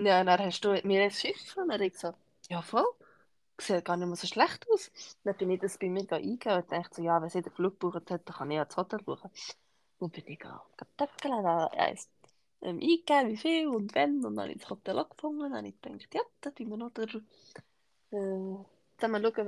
Ja, 0.00 0.22
dann 0.22 0.38
hast 0.40 0.60
du 0.64 0.80
mir 0.84 1.02
ein 1.04 1.10
Schiff 1.10 1.56
und 1.56 1.68
dann 1.68 1.74
habe 1.74 1.86
ich 1.86 1.92
gesagt, 1.92 2.18
ja 2.48 2.62
voll, 2.62 2.86
sieht 3.58 3.84
gar 3.84 3.96
nicht 3.96 4.06
mehr 4.06 4.16
so 4.16 4.26
schlecht 4.26 4.66
aus. 4.72 4.90
Dann 5.24 5.36
bin 5.36 5.50
ich 5.50 5.60
das 5.60 5.78
bei 5.78 5.88
mir 5.88 6.00
eingegeben 6.12 6.62
und 6.62 6.72
dachte 6.72 6.96
so, 6.96 7.02
ja, 7.02 7.20
wenn 7.20 7.30
sie 7.30 7.42
den 7.42 7.52
Flug 7.52 7.80
gebucht 7.80 8.10
hat, 8.10 8.22
dann 8.28 8.36
kann 8.36 8.50
ich 8.50 8.56
ja 8.56 8.64
das 8.64 8.76
Hotel 8.76 9.00
buchen. 9.00 9.30
Dann 10.00 10.10
bin 10.10 10.24
ich 10.28 10.38
getöpfelt, 10.38 11.24
dann 11.24 11.46
eins 11.46 12.08
ähm, 12.62 12.76
eingegeben, 12.80 13.28
wie 13.30 13.36
viel 13.36 13.68
und 13.68 13.94
wann, 13.94 14.24
und 14.24 14.36
dann 14.36 14.44
habe 14.44 14.52
ich 14.52 14.60
das 14.60 14.70
Hotel 14.70 14.98
auch 14.98 15.08
gefunden. 15.10 15.40
Dann 15.40 15.54
habe 15.56 15.68
ich 15.68 15.80
gedacht, 15.80 16.14
ja, 16.14 16.22
da 16.40 16.50
tun 16.50 16.70
wir 16.70 16.76
noch 16.76 16.90
der, 16.90 17.08
äh, 18.12 19.08
mal 19.08 19.22
schauen, 19.22 19.46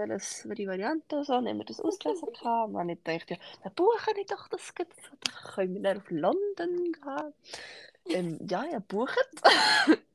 welche 0.51 0.67
Variante 0.67 1.17
und 1.17 1.25
so, 1.27 1.33
dann 1.41 1.59
wir 1.59 1.65
das 1.65 1.81
auslesen 1.81 2.29
können. 2.33 2.65
Und 2.65 2.75
dann 2.75 2.81
habe 2.83 2.93
ich 2.93 3.05
gedacht, 3.05 3.31
ja, 3.31 3.37
dann 3.63 3.75
buche 3.75 4.21
ich 4.21 4.27
doch 4.27 4.49
das, 4.49 4.75
gut, 4.75 4.89
dann 5.25 5.55
können 5.55 5.75
wir 5.75 5.83
dann 5.83 5.99
auf 5.99 6.11
London 6.11 6.93
gehen. 6.93 7.35
Ähm, 8.07 8.39
ja, 8.49 8.65
ja, 8.65 8.81
buchen. 8.81 9.15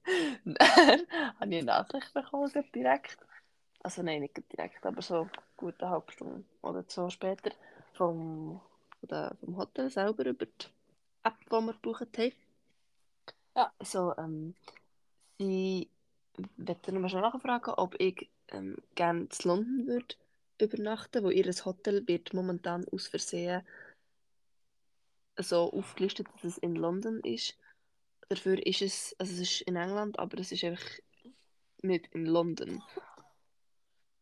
Dann 0.45 0.57
habe 1.39 1.49
ich 1.49 1.57
eine 1.59 1.63
Nachricht 1.63 2.13
bekommen, 2.13 2.51
direkt. 2.73 3.17
Also 3.83 4.01
nein, 4.01 4.21
nicht 4.21 4.41
direkt, 4.51 4.85
aber 4.85 5.01
so 5.01 5.29
gut 5.57 5.81
eine 5.81 5.91
halbe 5.91 6.11
Stunde 6.11 6.43
oder 6.61 6.83
so 6.87 7.09
später 7.09 7.51
vom, 7.93 8.61
vom 9.07 9.57
Hotel 9.57 9.89
selber 9.89 10.25
über 10.25 10.45
die 10.45 10.65
App, 11.23 11.37
die 11.45 11.51
wir 11.51 11.73
gebucht 11.73 12.17
haben. 12.17 12.31
Ja. 13.55 13.71
So, 13.81 14.13
ähm, 14.17 14.55
sie 15.37 15.89
wollte 16.57 16.91
nur 16.91 17.09
schon 17.09 17.21
nachfragen, 17.21 17.73
ob 17.77 17.95
ich 17.99 18.29
ähm, 18.49 18.77
gerne 18.95 19.21
in 19.21 19.29
London 19.43 19.87
würde 19.87 20.15
übernachten, 20.59 21.23
wo 21.23 21.29
ihr 21.29 21.45
Hotel 21.65 22.07
wird 22.07 22.33
momentan 22.33 22.85
aus 22.91 23.07
Versehen 23.07 23.61
so 25.37 25.71
aufgelistet, 25.71 26.27
dass 26.33 26.43
es 26.43 26.57
in 26.57 26.75
London 26.75 27.19
ist. 27.21 27.57
Dafür 28.29 28.65
ist 28.65 28.81
es, 28.81 29.15
also 29.19 29.33
es 29.33 29.39
ist 29.39 29.61
in 29.61 29.75
England, 29.75 30.17
aber 30.17 30.39
es 30.39 30.51
ist 30.51 30.63
einfach 30.63 30.83
nicht 31.81 32.07
in 32.13 32.25
London. 32.25 32.83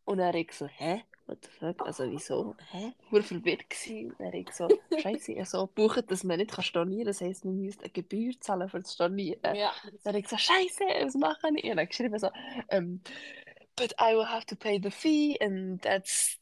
Und 0.04 0.20
habe 0.20 0.38
ich 0.38 0.52
so, 0.52 0.66
hä? 0.66 1.04
What 1.26 1.38
the 1.42 1.50
fuck? 1.50 1.86
Also 1.86 2.10
wieso? 2.10 2.54
Hä? 2.70 2.92
Ich 3.06 3.12
war 3.12 3.22
verwirrt 3.22 3.70
gewesen. 3.70 4.12
Und 4.12 4.26
habe 4.26 4.38
ich 4.38 4.52
so, 4.52 4.68
scheiße, 4.98 5.32
ich 5.32 5.38
habe 5.38 5.48
so 5.48 5.66
gebucht, 5.66 6.10
dass 6.10 6.22
man 6.22 6.36
nicht 6.36 6.52
kann 6.52 6.62
stornieren 6.64 7.04
kann. 7.04 7.06
Das 7.06 7.20
heisst, 7.22 7.46
man 7.46 7.58
müsste 7.58 7.84
eine 7.84 7.92
Gebühr 7.92 8.38
zahlen 8.40 8.68
für 8.68 8.80
das 8.80 8.92
Stornieren. 8.92 9.54
ja. 9.54 9.72
Dann 10.02 10.10
habe 10.12 10.18
ich 10.18 10.24
gesagt, 10.24 10.42
scheiße, 10.42 10.84
was 11.02 11.14
mache 11.14 11.48
ich? 11.56 11.64
Und 11.64 11.78
ich 11.78 11.88
geschrieben 11.88 12.18
so, 12.18 12.30
ähm, 12.68 13.00
but 13.76 13.94
I 13.98 14.14
will 14.14 14.26
have 14.26 14.44
to 14.46 14.56
pay 14.56 14.78
the 14.82 14.90
fee 14.90 15.38
and 15.40 15.80
that's, 15.80 16.38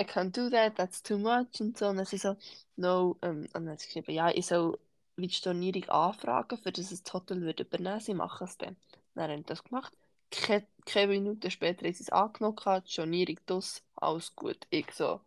I 0.00 0.04
can't 0.04 0.32
do 0.32 0.50
that, 0.50 0.74
that's 0.74 1.00
too 1.00 1.18
much 1.18 1.60
und 1.60 1.78
so. 1.78 1.86
Und 1.86 1.98
dann 1.98 2.06
sie 2.06 2.18
so, 2.18 2.36
no, 2.74 3.16
ähm, 3.22 3.42
und 3.42 3.54
dann 3.54 3.70
hat 3.70 3.80
sie 3.80 3.86
geschrieben, 3.86 4.10
ja, 4.10 4.30
ich 4.30 4.46
soll 4.46 4.76
wie 5.18 5.26
die 5.28 5.34
Stornierung 5.34 5.84
anfragen, 5.90 6.58
für 6.58 6.72
das 6.72 6.92
es 6.92 7.02
das 7.02 7.12
Hotel 7.14 7.42
würde 7.42 7.64
übernehmen, 7.64 8.00
sie 8.00 8.14
machen 8.14 8.46
es 8.46 8.56
dann. 8.58 8.76
Dann 9.14 9.30
haben 9.30 9.38
sie 9.40 9.46
das 9.46 9.64
gemacht. 9.64 9.92
Keine, 10.30 10.66
keine 10.86 11.08
Minute 11.12 11.50
später 11.50 11.86
haben 11.86 11.94
sie 11.94 12.04
es 12.04 12.10
angenommen, 12.10 12.56
die 12.86 12.90
Stornierung 12.92 13.40
das, 13.46 13.82
alles 13.96 14.34
gut. 14.36 14.66
Ich 14.70 14.90
so, 14.92 15.20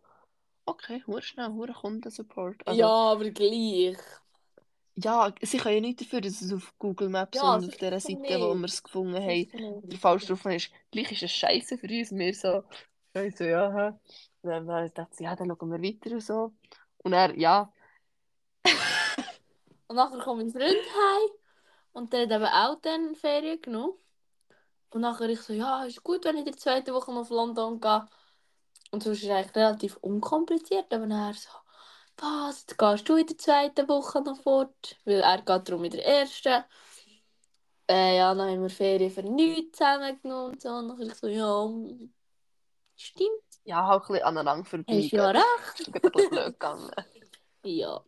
okay, 0.66 1.02
hure 1.06 1.22
schnell, 1.22 1.50
hure 1.50 1.72
Kundensupport. 1.74 2.66
Also, 2.66 2.80
ja, 2.80 2.88
aber 2.88 3.30
gleich. 3.30 3.98
ja, 4.96 5.32
sie 5.42 5.58
können 5.58 5.76
ja 5.76 5.80
nicht 5.80 6.00
dafür, 6.00 6.20
dass 6.20 6.40
es 6.42 6.52
auf 6.52 6.74
Google 6.78 7.08
Maps 7.08 7.38
Ja, 7.38 7.54
und 7.54 7.64
auf 7.64 7.76
dieser 7.76 8.00
Seite, 8.00 8.20
nicht. 8.20 8.40
wo 8.40 8.54
wir 8.54 8.64
es 8.66 8.82
gefunden 8.82 9.16
haben, 9.22 9.48
der 9.90 9.98
falsch 9.98 10.26
drauf 10.26 10.44
ist. 10.46 10.70
Gleich 10.90 11.12
ist 11.12 11.22
es 11.22 11.32
scheiße 11.32 11.78
für 11.78 11.86
uns. 11.88 12.12
Wir 12.12 12.34
so, 12.34 12.64
scheiße, 13.14 13.48
ja. 13.48 13.72
hä? 13.72 13.88
Und 14.42 14.50
dann 14.50 14.68
habe 14.70 14.86
ich 14.86 15.20
ja, 15.20 15.36
dann 15.36 15.48
schauen 15.48 15.70
wir 15.70 15.82
weiter 15.82 16.10
und 16.12 16.20
so. 16.22 16.54
Und 16.98 17.12
er, 17.14 17.36
ja, 17.38 17.72
Und 19.92 19.96
nachher 19.96 20.20
kommt 20.20 20.40
mein 20.40 20.50
Freund 20.50 20.64
heim 20.64 21.30
und 21.92 22.14
der 22.14 22.22
hat 22.22 22.30
eben 22.30 22.46
auch 22.46 22.80
dann 22.80 23.14
Ferien 23.14 23.60
genommen. 23.60 23.92
Und 24.88 25.02
nachher 25.02 25.28
ich 25.28 25.42
so, 25.42 25.52
ja, 25.52 25.84
ist 25.84 26.02
gut, 26.02 26.24
wenn 26.24 26.36
ich 26.36 26.46
in 26.46 26.52
der 26.52 26.56
zweiten 26.56 26.94
Woche 26.94 27.12
auf 27.12 27.28
London 27.28 27.78
gehe. 27.78 28.06
Und 28.90 29.02
sonst 29.02 29.18
ist 29.18 29.24
es 29.24 29.30
eigentlich 29.30 29.54
relativ 29.54 29.98
unkompliziert, 29.98 30.94
aber 30.94 31.06
dann 31.06 31.34
so, 31.34 31.50
was, 32.16 32.62
jetzt 32.62 32.78
gehst 32.78 33.06
du 33.06 33.16
in 33.16 33.26
der 33.26 33.36
zweiten 33.36 33.86
Woche 33.86 34.22
noch 34.22 34.40
fort? 34.40 34.96
Weil 35.04 35.20
er 35.20 35.42
geht 35.42 35.68
darum 35.68 35.84
in 35.84 35.90
der 35.90 36.06
ersten. 36.06 36.64
Äh, 37.86 38.16
ja, 38.16 38.34
dann 38.34 38.48
haben 38.48 38.62
wir 38.62 38.70
Ferien 38.70 39.10
für 39.10 39.22
nichts 39.22 39.76
zusammengenommen 39.76 40.52
und 40.52 40.62
so. 40.62 40.70
Und 40.70 40.88
dann 40.88 41.02
ich 41.02 41.14
so, 41.16 41.26
ja, 41.26 41.68
stimmt, 42.96 43.42
ja, 43.64 43.86
halt 43.86 44.04
ein 44.04 44.08
bisschen 44.08 44.24
aneinander 44.24 44.64
hast 44.88 45.12
ja 45.12 45.28
vorbeigegangen. 45.28 45.36
recht. 45.36 45.80
Ist 45.80 45.92
gerade 45.92 46.06
ein 46.06 46.12
bisschen 46.12 46.30
blöd 46.30 46.52
gegangen. 46.58 46.90
Ja. 47.64 48.02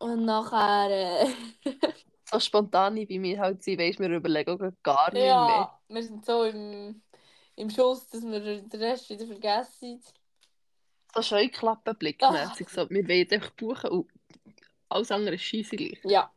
Und 0.00 0.24
nachher, 0.24 0.90
äh, 0.90 1.34
So 2.30 2.38
spontan 2.40 2.94
wie 2.96 3.22
wir 3.22 3.38
halt 3.38 3.62
sind, 3.62 3.80
weisst 3.80 3.98
wir 4.00 4.10
überlegen 4.10 4.58
gar 4.82 5.06
nicht 5.06 5.14
mehr. 5.14 5.26
ja, 5.28 5.80
wir 5.88 6.02
sind 6.02 6.26
so 6.26 6.44
im, 6.44 7.02
im 7.56 7.70
Schuss, 7.70 8.06
dass 8.08 8.22
wir 8.22 8.38
den 8.40 8.70
Rest 8.82 9.08
wieder 9.08 9.26
vergessen. 9.26 10.02
So 11.14 11.22
Scheuklappenblick 11.22 12.22
Ah. 12.22 12.30
mäßig. 12.32 12.68
So, 12.68 12.88
wir 12.90 13.08
wollen 13.08 13.32
einfach 13.32 13.50
buchen 13.52 13.90
und 13.90 14.10
alles 14.90 15.10
andere 15.10 15.36
ist 15.36 15.50
gleich. 15.70 15.98
Ja. 16.04 16.30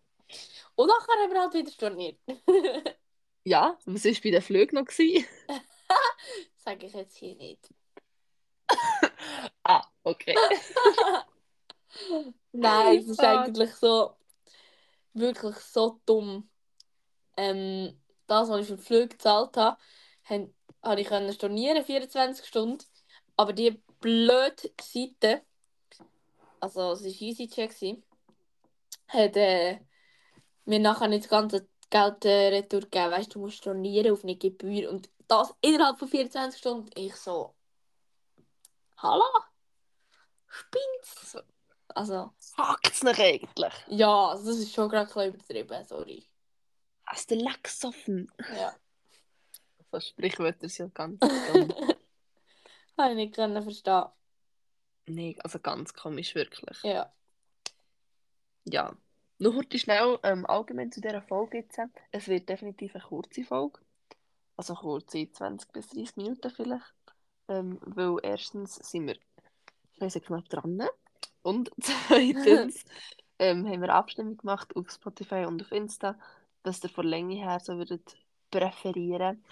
Und 0.75 0.87
nachher 0.87 1.23
haben 1.23 1.31
wir 1.33 1.41
halt 1.41 1.53
wieder 1.53 1.71
storniert. 1.71 2.19
Ja, 3.43 3.75
was 3.85 4.05
war 4.05 4.11
bei 4.23 4.29
den 4.29 4.41
Flügen 4.43 4.75
noch? 4.75 4.87
Sage 6.57 6.85
ich 6.85 6.93
jetzt 6.93 7.17
hier 7.17 7.35
nicht. 7.35 7.69
ah, 9.63 9.81
okay. 10.03 10.35
Nein, 12.53 12.99
es 12.99 13.07
ist 13.07 13.19
eigentlich 13.19 13.73
so, 13.75 14.15
wirklich 15.13 15.55
so 15.57 15.99
dumm. 16.05 16.49
Ähm, 17.37 17.99
das, 18.27 18.49
was 18.49 18.61
ich 18.61 18.67
für 18.67 18.77
die 18.77 18.83
Flüge 18.83 19.07
gezahlt 19.09 19.57
habe, 19.57 19.77
habe 20.83 21.01
ich 21.01 21.35
stornieren, 21.35 21.83
24 21.83 22.45
Stunden. 22.45 22.83
Aber 23.37 23.53
die 23.53 23.81
blöde 23.99 24.71
Seite, 24.81 25.41
also 26.59 26.91
es 26.91 27.03
war 27.03 27.07
EasyCheck, 27.07 27.71
gewesen, 27.71 28.03
hat 29.07 29.35
äh, 29.35 29.79
mir 30.65 30.79
nachher 30.79 31.07
nicht 31.07 31.23
das 31.23 31.29
ganze 31.29 31.67
Geld 31.89 32.25
äh, 32.25 32.47
retour 32.49 32.81
gegeben. 32.81 33.11
Weißt 33.11 33.29
du, 33.29 33.33
du 33.33 33.39
musst 33.45 33.57
stornieren 33.57 34.13
auf 34.13 34.23
eine 34.23 34.35
Gebühr. 34.35 34.89
Und 34.89 35.09
das 35.27 35.53
innerhalb 35.61 35.99
von 35.99 36.07
24 36.07 36.59
Stunden. 36.59 36.89
Ich 36.95 37.15
so, 37.15 37.53
hallo? 38.97 39.23
Spinnt's? 40.47 41.37
So. 41.93 41.99
Also, 41.99 42.33
Hackt's 42.57 43.03
noch 43.03 43.17
eigentlich? 43.17 43.73
ja, 43.87 44.27
also 44.29 44.45
das 44.45 44.57
ist 44.59 44.73
schon 44.73 44.89
gerade 44.89 45.11
ein 45.19 45.33
bisschen 45.33 45.57
übertrieben, 45.57 45.85
sorry. 45.87 46.27
Hast 47.05 47.29
du 47.31 47.35
Leck 47.35 47.63
gesoffen? 47.63 48.31
Ja. 48.55 48.75
So 49.93 49.99
Sprichwörter 49.99 50.69
sind 50.69 50.87
ja 50.97 51.05
ganz 51.05 51.19
dumm. 51.53 51.73
Habe 52.97 53.09
ich 53.09 53.15
nicht 53.15 53.35
können 53.35 53.61
verstehen. 53.61 54.05
nee, 55.05 55.35
also 55.43 55.59
ganz 55.59 55.93
komisch, 55.93 56.33
wirklich. 56.33 56.81
Ja. 56.83 57.11
Ja. 58.63 58.95
Noch 59.39 59.53
heute 59.55 59.77
schnell 59.77 60.17
ähm, 60.23 60.45
allgemein 60.45 60.93
zu 60.93 61.01
dieser 61.01 61.21
Folge 61.21 61.57
jetzt. 61.57 61.77
Es 62.11 62.29
wird 62.29 62.47
definitiv 62.47 62.95
eine 62.95 63.03
kurze 63.03 63.43
Folge. 63.43 63.81
Also 64.55 64.75
kurze 64.75 65.29
20 65.29 65.73
bis 65.73 65.89
30 65.89 66.15
Minuten 66.15 66.49
vielleicht. 66.51 66.93
Ähm, 67.49 67.77
weil 67.81 68.15
erstens 68.23 68.75
sind 68.75 69.07
wir 69.07 69.17
scheiße 69.99 70.21
knapp 70.21 70.47
dran. 70.47 70.81
Und 71.43 71.71
zweitens 71.81 72.85
ähm, 73.39 73.65
haben 73.65 73.81
wir 73.81 73.89
eine 73.89 73.93
Abstimmung 73.93 74.37
gemacht 74.37 74.75
auf 74.75 74.89
Spotify 74.91 75.45
und 75.45 75.61
auf 75.61 75.71
Insta, 75.71 76.17
dass 76.63 76.83
ihr 76.83 76.89
von 76.89 77.07
Länge 77.07 77.35
her 77.35 77.59
so 77.59 77.77
würdet 77.77 78.15
präferieren. 78.51 79.43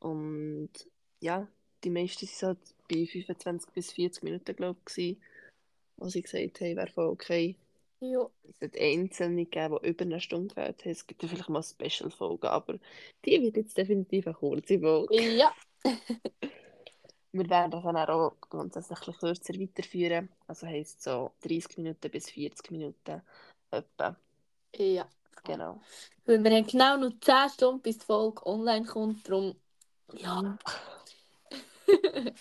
Und 0.00 0.70
ja, 1.20 1.46
die 1.84 1.90
meisten 1.90 2.26
sind 2.26 2.58
so 2.58 2.72
bei 2.88 3.06
25 3.06 3.72
bis 3.72 3.92
40 3.92 4.22
Minuten, 4.22 4.56
glaube 4.56 4.78
ich, 4.96 5.18
was 5.96 6.14
ich 6.14 6.24
gesagt 6.24 6.60
habe, 6.60 6.76
wäre 6.76 6.90
voll 6.90 7.08
okay. 7.08 7.56
Ja. 8.00 8.26
Es 8.48 8.60
hat 8.62 8.80
Einzelne 8.80 9.44
gegeben, 9.44 9.78
die 9.82 9.88
über 9.88 10.04
eine 10.04 10.20
Stunde 10.20 10.54
gehört 10.54 10.84
haben. 10.84 10.90
Es 10.90 11.06
gibt 11.06 11.22
ja 11.22 11.28
vielleicht 11.28 11.50
mal 11.50 11.62
Special-Folgen, 11.62 12.46
aber 12.46 12.78
die 13.24 13.42
wird 13.42 13.56
jetzt 13.56 13.76
definitiv 13.76 14.26
eine 14.26 14.34
kurze 14.34 14.80
Folge. 14.80 15.20
Ja. 15.36 15.52
Wir 17.32 17.48
werden 17.48 17.70
das 17.70 17.84
dann 17.84 17.96
auch 17.96 18.34
grundsätzlich 18.40 19.06
ein 19.06 19.14
kürzer 19.14 19.54
weiterführen. 19.54 20.28
Also 20.46 20.66
heisst 20.66 21.02
so 21.02 21.30
30 21.42 21.78
Minuten 21.78 22.10
bis 22.10 22.30
40 22.30 22.70
Minuten 22.70 23.22
etwa. 23.70 24.16
Ja. 24.74 25.08
Genau. 25.44 25.80
Weil 26.26 26.42
wir 26.44 26.50
haben 26.50 26.66
genau 26.66 26.96
noch 26.96 27.12
10 27.20 27.50
Stunden, 27.50 27.82
bis 27.82 27.98
die 27.98 28.04
Folge 28.04 28.44
online 28.46 28.86
kommt. 28.86 29.28
Darum, 29.28 29.54
ja. 30.14 30.58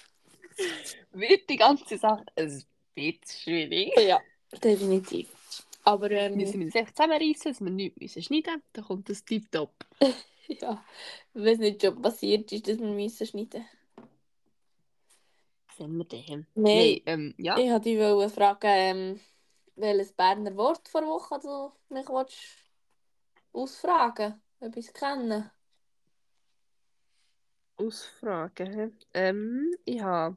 Wird 1.11 1.49
die 1.49 1.55
ganze 1.55 1.97
Sache 1.97 2.25
ein 2.35 2.63
bisschen 2.93 3.21
schwierig. 3.25 3.97
ja, 3.97 4.19
definitiv. 4.63 5.29
Aber 5.83 6.09
Wir 6.09 6.19
ähm, 6.19 6.35
müssen 6.35 6.61
uns 6.61 6.75
einfach 6.75 6.93
zusammenreißen, 6.93 7.51
dass 7.51 7.61
wir 7.61 7.71
nichts 7.71 7.99
müssen 7.99 8.21
schneiden 8.21 8.61
Dann 8.73 8.83
kommt 8.83 9.09
das 9.09 9.23
tiptop. 9.23 9.73
ja, 10.47 10.83
ich 11.33 11.41
weiß 11.41 11.59
nicht, 11.59 11.83
ob 11.85 12.01
passiert 12.01 12.51
ist, 12.51 12.67
dass 12.67 12.79
wir 12.79 12.87
müssen 12.87 13.25
schneiden 13.25 13.65
Sehen 15.79 15.97
wir 15.97 16.03
den. 16.03 16.45
Nein, 16.55 17.01
ähm, 17.05 17.33
ja. 17.37 17.57
ich 17.57 17.69
wollte 17.71 18.25
dich 18.25 18.33
fragen, 18.33 18.59
ähm, 18.63 19.19
welches 19.77 20.11
Berner 20.11 20.53
Wort 20.57 20.89
vor 20.89 21.03
Woche 21.03 21.39
du 21.39 21.71
mich 21.95 22.09
willst 22.09 22.37
ausfragen 23.53 24.41
ob 24.59 24.75
ich 24.75 24.87
es 24.87 24.93
kenne. 24.93 25.51
Ausfragen. 27.77 28.97
Ähm, 29.13 29.73
ich 29.85 30.01
habe. 30.01 30.35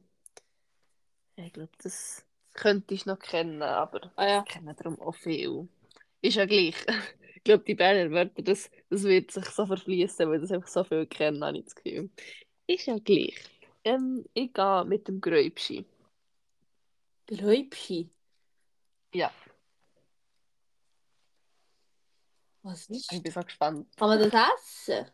Ich 1.35 1.51
glaube, 1.51 1.71
das 1.79 2.25
könnte 2.53 2.93
ich 2.93 3.05
noch 3.05 3.19
kennen, 3.19 3.61
aber 3.61 4.13
Ah 4.15 4.25
ja. 4.25 4.43
ich 4.47 4.53
kenne 4.53 4.73
darum 4.75 4.97
auch 5.01 5.15
viel. 5.15 5.67
Ist 6.21 6.35
ja 6.35 6.45
gleich. 6.45 6.75
Ich 7.35 7.45
glaube, 7.45 7.65
die 7.65 7.75
Berner 7.75 8.09
Wörter, 8.09 8.41
das, 8.41 8.71
das 8.89 9.03
wird 9.03 9.29
sich 9.31 9.43
so 9.47 9.65
verfließen, 9.65 10.29
weil 10.29 10.39
das 10.39 10.49
einfach 10.53 10.69
so 10.69 10.85
viel 10.85 11.05
kennen, 11.07 11.43
habe 11.43 11.57
ich 11.57 11.65
das 11.65 11.75
Gefühl. 11.75 12.09
Ist 12.67 12.85
ja 12.85 12.97
gleich. 12.99 13.35
Ähm, 13.83 14.25
ich 14.33 14.53
gehe 14.53 14.85
mit 14.85 15.07
dem 15.07 15.19
Gräubschi. 15.19 15.85
Gräubschi. 17.27 18.09
Ja, 19.13 19.31
Was 22.63 22.89
ist 22.89 23.11
ich 23.11 23.21
bin 23.21 23.31
so 23.31 23.41
gespannt. 23.41 23.87
Kann 23.97 24.07
man 24.07 24.19
das 24.19 24.49
essen? 24.87 25.11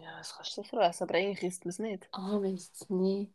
Ja, 0.00 0.16
das 0.18 0.34
kannst 0.34 0.56
du 0.56 0.62
sicher 0.62 0.80
essen, 0.80 1.02
aber 1.02 1.14
eigentlich 1.14 1.42
isst 1.42 1.64
man 1.64 1.70
es 1.70 1.78
nicht. 1.78 2.08
Ah, 2.12 2.36
oh, 2.36 2.42
es 2.42 2.88
nicht. 2.88 3.30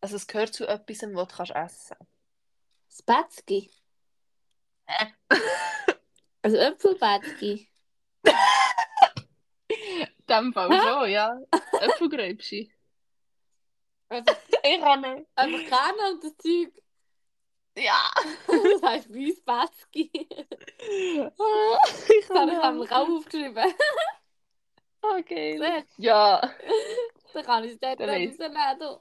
Also 0.00 0.16
es 0.16 0.26
gehört 0.26 0.54
zu 0.54 0.66
etwas, 0.66 1.02
was 1.02 1.28
du 1.28 1.36
kannst 1.36 1.52
essen 1.54 1.96
Spätzki. 2.90 3.70
Hä? 4.86 5.14
Also 6.42 6.56
Äpfelbätzki. 6.58 7.68
In 9.68 10.26
dem 10.28 10.52
Fall 10.52 10.72
schon, 10.72 11.10
ja. 11.10 11.38
Äpfelgräubschi. 11.80 12.72
Einfach, 14.08 14.36
Ich 14.62 14.80
kann 14.80 15.00
nicht. 15.00 15.26
einfach 15.34 15.58
Kerne 15.68 16.12
und 16.12 16.24
das 16.24 16.36
Zeug. 16.36 16.72
Ja. 17.76 18.10
Das 18.46 18.82
heisst 18.82 19.12
bei 19.12 19.18
uns 19.26 19.40
Bätzki. 19.42 20.10
Ah, 21.38 21.78
ich 22.08 22.30
habe 22.30 22.52
ich 22.52 22.62
nämlich 22.62 22.90
auch 22.92 23.08
aufgeschrieben. 23.08 23.74
Okay. 25.02 25.58
Siehst 25.86 25.98
Ja. 25.98 26.40
Dann 27.32 27.44
kann 27.44 27.64
ich 27.64 27.72
es 27.72 27.80
dort 27.80 28.00
rausnehmen. 28.00 28.98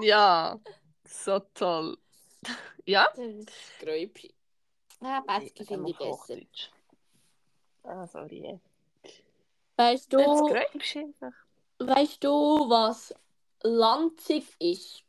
Ja. 0.00 0.60
So 1.04 1.40
toll. 1.54 1.96
Ja? 2.84 3.08
Das 3.16 3.24
ist 3.26 3.78
Gräubschi. 3.80 4.34
Ja, 5.00 5.20
Bätzki 5.20 5.64
finde 5.64 5.90
ich 5.90 5.96
besser. 5.98 6.36
Ah, 7.88 8.06
sorry. 8.06 8.60
Weißt 9.76 10.12
Das 10.12 10.22
du, 10.22 10.26
weißt 11.78 12.22
du, 12.22 12.30
was 12.68 13.14
Lanzig 13.62 14.44
ist? 14.58 15.02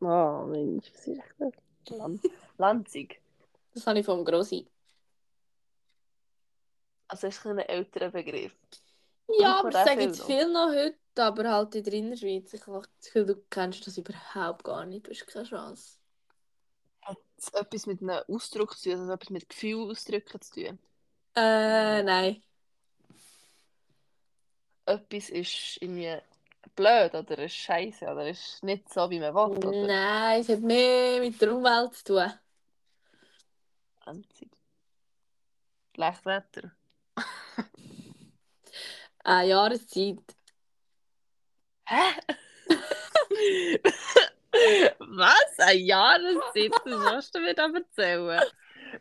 Oh, 0.00 0.44
Mensch, 0.46 0.90
was 0.92 1.06
ist 1.06 1.22
das? 1.38 1.52
Lan 1.96 2.20
Lanzig. 2.58 3.20
Das 3.72 3.86
habe 3.86 4.00
ich 4.00 4.06
vom 4.06 4.24
Grossi. 4.24 4.66
Also 7.06 7.28
ist 7.28 7.46
ein 7.46 7.58
älterer 7.58 8.10
Begriff. 8.10 8.52
Ja, 9.28 9.60
aber 9.60 9.70
sagen 9.70 9.98
viel 9.98 10.08
jetzt 10.08 10.18
noch? 10.18 10.26
viel 10.26 10.52
noch 10.52 10.68
heute, 10.70 10.98
aber 11.22 11.50
halt 11.50 11.74
in 11.76 11.84
der 11.84 11.92
Innerschweiz. 11.92 12.52
Ich 12.52 12.62
das 12.62 13.06
Gefühl, 13.06 13.26
du 13.26 13.36
kennst 13.48 13.86
das 13.86 13.96
überhaupt 13.96 14.64
gar 14.64 14.84
nicht. 14.86 15.06
Du 15.06 15.10
hast 15.12 15.26
keine 15.26 15.44
Chance. 15.44 15.95
Hat 17.36 17.42
es 17.42 17.48
etwas 17.52 17.86
mit 17.86 18.00
einem 18.00 18.22
Ausdruck 18.28 18.78
zu 18.78 18.90
tun, 18.90 19.00
also 19.00 19.12
etwas 19.12 19.30
mit 19.30 19.48
Gefühl 19.48 19.90
ausdrücken 19.90 20.40
zu 20.40 20.54
tun? 20.54 20.78
Äh, 21.34 22.02
nein. 22.02 22.42
Etwas 24.86 25.28
ist 25.28 25.76
irgendwie 25.82 26.16
blöd 26.74 27.14
oder 27.14 27.38
ist 27.38 27.56
scheiße 27.56 28.06
oder 28.06 28.28
ist 28.28 28.62
nicht 28.62 28.92
so, 28.92 29.10
wie 29.10 29.20
man 29.20 29.34
will. 29.34 29.58
Oder? 29.58 29.86
Nein, 29.86 30.40
es 30.40 30.48
hat 30.48 30.60
mehr 30.60 31.20
mit 31.20 31.40
der 31.40 31.54
Umwelt 31.54 31.94
zu 31.94 32.04
tun. 32.04 32.32
Lanzig. 34.06 34.50
Schlecht 35.94 36.24
Wetter. 36.24 36.72
Eine 39.24 39.48
Jahreszeit. 39.48 40.36
Hä? 41.86 42.20
Was? 44.98 45.58
Eine 45.58 45.78
Jahreszeit? 45.80 46.72
Das 46.84 47.14
musst 47.14 47.34
du 47.34 47.40
mir 47.40 47.54
da 47.54 47.68
erzählen. 47.72 48.26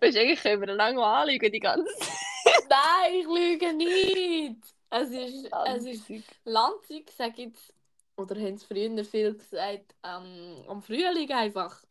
Weißt 0.01 0.15
du, 0.15 0.19
eigentlich 0.19 0.41
können 0.41 0.61
wir 0.61 0.73
lange 0.73 1.03
anlügen 1.03 1.51
die 1.51 1.59
ganze 1.59 1.85
Zeit. 1.97 2.09
Nein, 2.69 3.13
ich 3.19 3.25
lüge 3.27 3.73
nicht. 3.73 4.57
Es 4.89 5.09
ist, 5.09 5.45
es 5.65 5.85
ist 5.85 6.09
Lanzig. 6.09 6.23
Lanzig, 6.45 7.11
sag 7.17 7.37
jetzt, 7.37 7.73
oder 8.17 8.35
haben 8.35 8.53
es 8.55 8.63
früher 8.63 9.03
viel 9.03 9.33
gesagt, 9.35 9.95
ähm, 10.03 10.63
am 10.67 10.81
Frühling 10.81 11.31
einfach. 11.31 11.81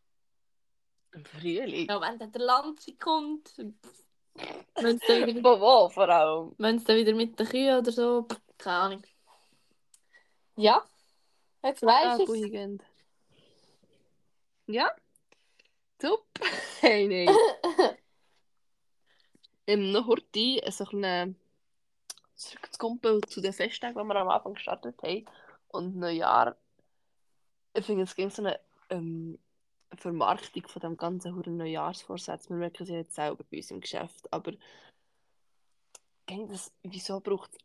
Im 1.12 1.24
Frühling. 1.24 1.86
Ja, 1.88 2.00
wenn 2.00 2.18
dann 2.18 2.32
der 2.32 2.40
Lanzig 2.42 2.98
kommt, 2.98 3.52
wenn 3.56 3.76
es 4.96 5.02
wieder- 5.08 5.42
Wo, 5.44 5.60
wo 5.60 5.88
vor 5.88 6.08
allem? 6.08 6.54
wenn's 6.58 6.84
dann 6.84 6.96
wieder 6.96 7.14
mit 7.14 7.38
den 7.38 7.46
Kühen 7.48 7.78
oder 7.78 7.92
so, 7.92 8.26
keine 8.58 8.76
Ahnung. 8.76 9.02
Ja, 10.56 10.82
jetzt 11.62 11.82
weißt 11.82 12.20
du 12.28 12.32
es. 12.32 12.78
Ja? 14.66 14.90
Top. 15.98 16.26
Hey, 16.80 17.08
nein. 17.08 17.34
ähm, 19.66 19.90
noch 19.90 20.06
heute 20.06 20.60
so 20.70 20.84
ein 20.84 21.00
bisschen 21.00 21.36
zurückzukommen 22.34 23.22
zu 23.26 23.40
den 23.40 23.54
Festtagen, 23.54 23.98
die 23.98 24.04
wir 24.04 24.16
am 24.16 24.28
Anfang 24.28 24.52
gestartet 24.52 25.02
haben. 25.02 25.24
Und 25.68 25.96
Neujahr. 25.96 26.56
Ich 27.72 27.86
finde, 27.86 28.02
es 28.02 28.14
gibt 28.14 28.34
so 28.34 28.42
eine 28.42 28.60
ähm, 28.90 29.38
Vermarktung 29.96 30.68
von 30.68 30.80
dem 30.80 30.96
ganzen 30.98 31.34
Huren 31.34 31.56
Neujahrsvorsatz. 31.56 32.50
Wir 32.50 32.56
merken 32.56 32.82
es 32.82 32.90
ja 32.90 32.96
jetzt 32.96 33.14
selber 33.14 33.42
bei 33.50 33.56
uns 33.56 33.70
im 33.70 33.80
Geschäft. 33.80 34.30
Aber 34.30 34.52
das, 36.26 36.70
wieso 36.82 37.20
braucht 37.20 37.52
es 37.52 37.63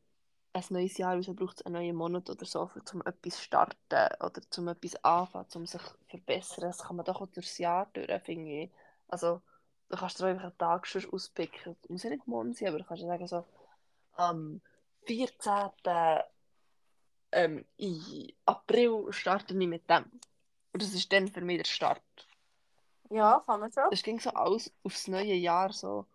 ein 0.59 0.73
neues 0.73 0.97
Jahr, 0.97 1.17
wieso 1.17 1.33
braucht 1.33 1.59
es 1.59 1.65
einen 1.65 1.75
neuen 1.75 1.95
Monat 1.95 2.29
oder 2.29 2.45
so, 2.45 2.69
um 2.93 3.01
etwas 3.05 3.35
zu 3.35 3.41
starten 3.43 3.77
oder 4.19 4.41
um 4.57 4.67
etwas 4.67 5.03
anfangen, 5.03 5.47
um 5.55 5.65
sich 5.65 5.81
zu 5.81 5.93
verbessern? 6.07 6.65
Das 6.65 6.79
kann 6.79 6.95
man 6.95 7.05
doch 7.05 7.21
auch 7.21 7.27
durchs 7.27 7.57
Jahr 7.57 7.87
durch, 7.93 8.07
finde 8.23 8.63
ich. 8.63 8.71
Also, 9.07 9.41
du 9.89 9.97
kannst 9.97 10.19
dir 10.19 10.27
einfach 10.27 10.43
einen 10.43 10.57
Tag 10.57 10.87
schon 10.87 11.11
auspicken. 11.11 11.75
Muss 11.87 12.03
ja 12.03 12.09
nicht 12.09 12.27
morgen 12.27 12.53
sein, 12.53 12.69
aber 12.69 12.79
du 12.79 12.83
kannst 12.83 13.03
ja 13.03 13.07
sagen, 13.07 13.27
so 13.27 13.45
am 14.13 14.61
14. 15.05 15.69
Ähm, 17.31 17.65
April 18.45 19.07
starte 19.11 19.53
ich 19.53 19.67
mit 19.67 19.89
dem. 19.89 20.05
Und 20.73 20.81
das 20.81 20.93
ist 20.93 21.11
dann 21.11 21.27
für 21.27 21.41
mich 21.41 21.57
der 21.57 21.65
Start. 21.65 22.01
Ja, 23.09 23.43
kann 23.45 23.59
man 23.59 23.71
schon. 23.71 23.89
Das 23.89 24.03
ging 24.03 24.19
so 24.19 24.29
aus 24.31 24.71
aufs 24.83 25.07
neue 25.07 25.33
Jahr. 25.33 25.73
So. 25.73 26.05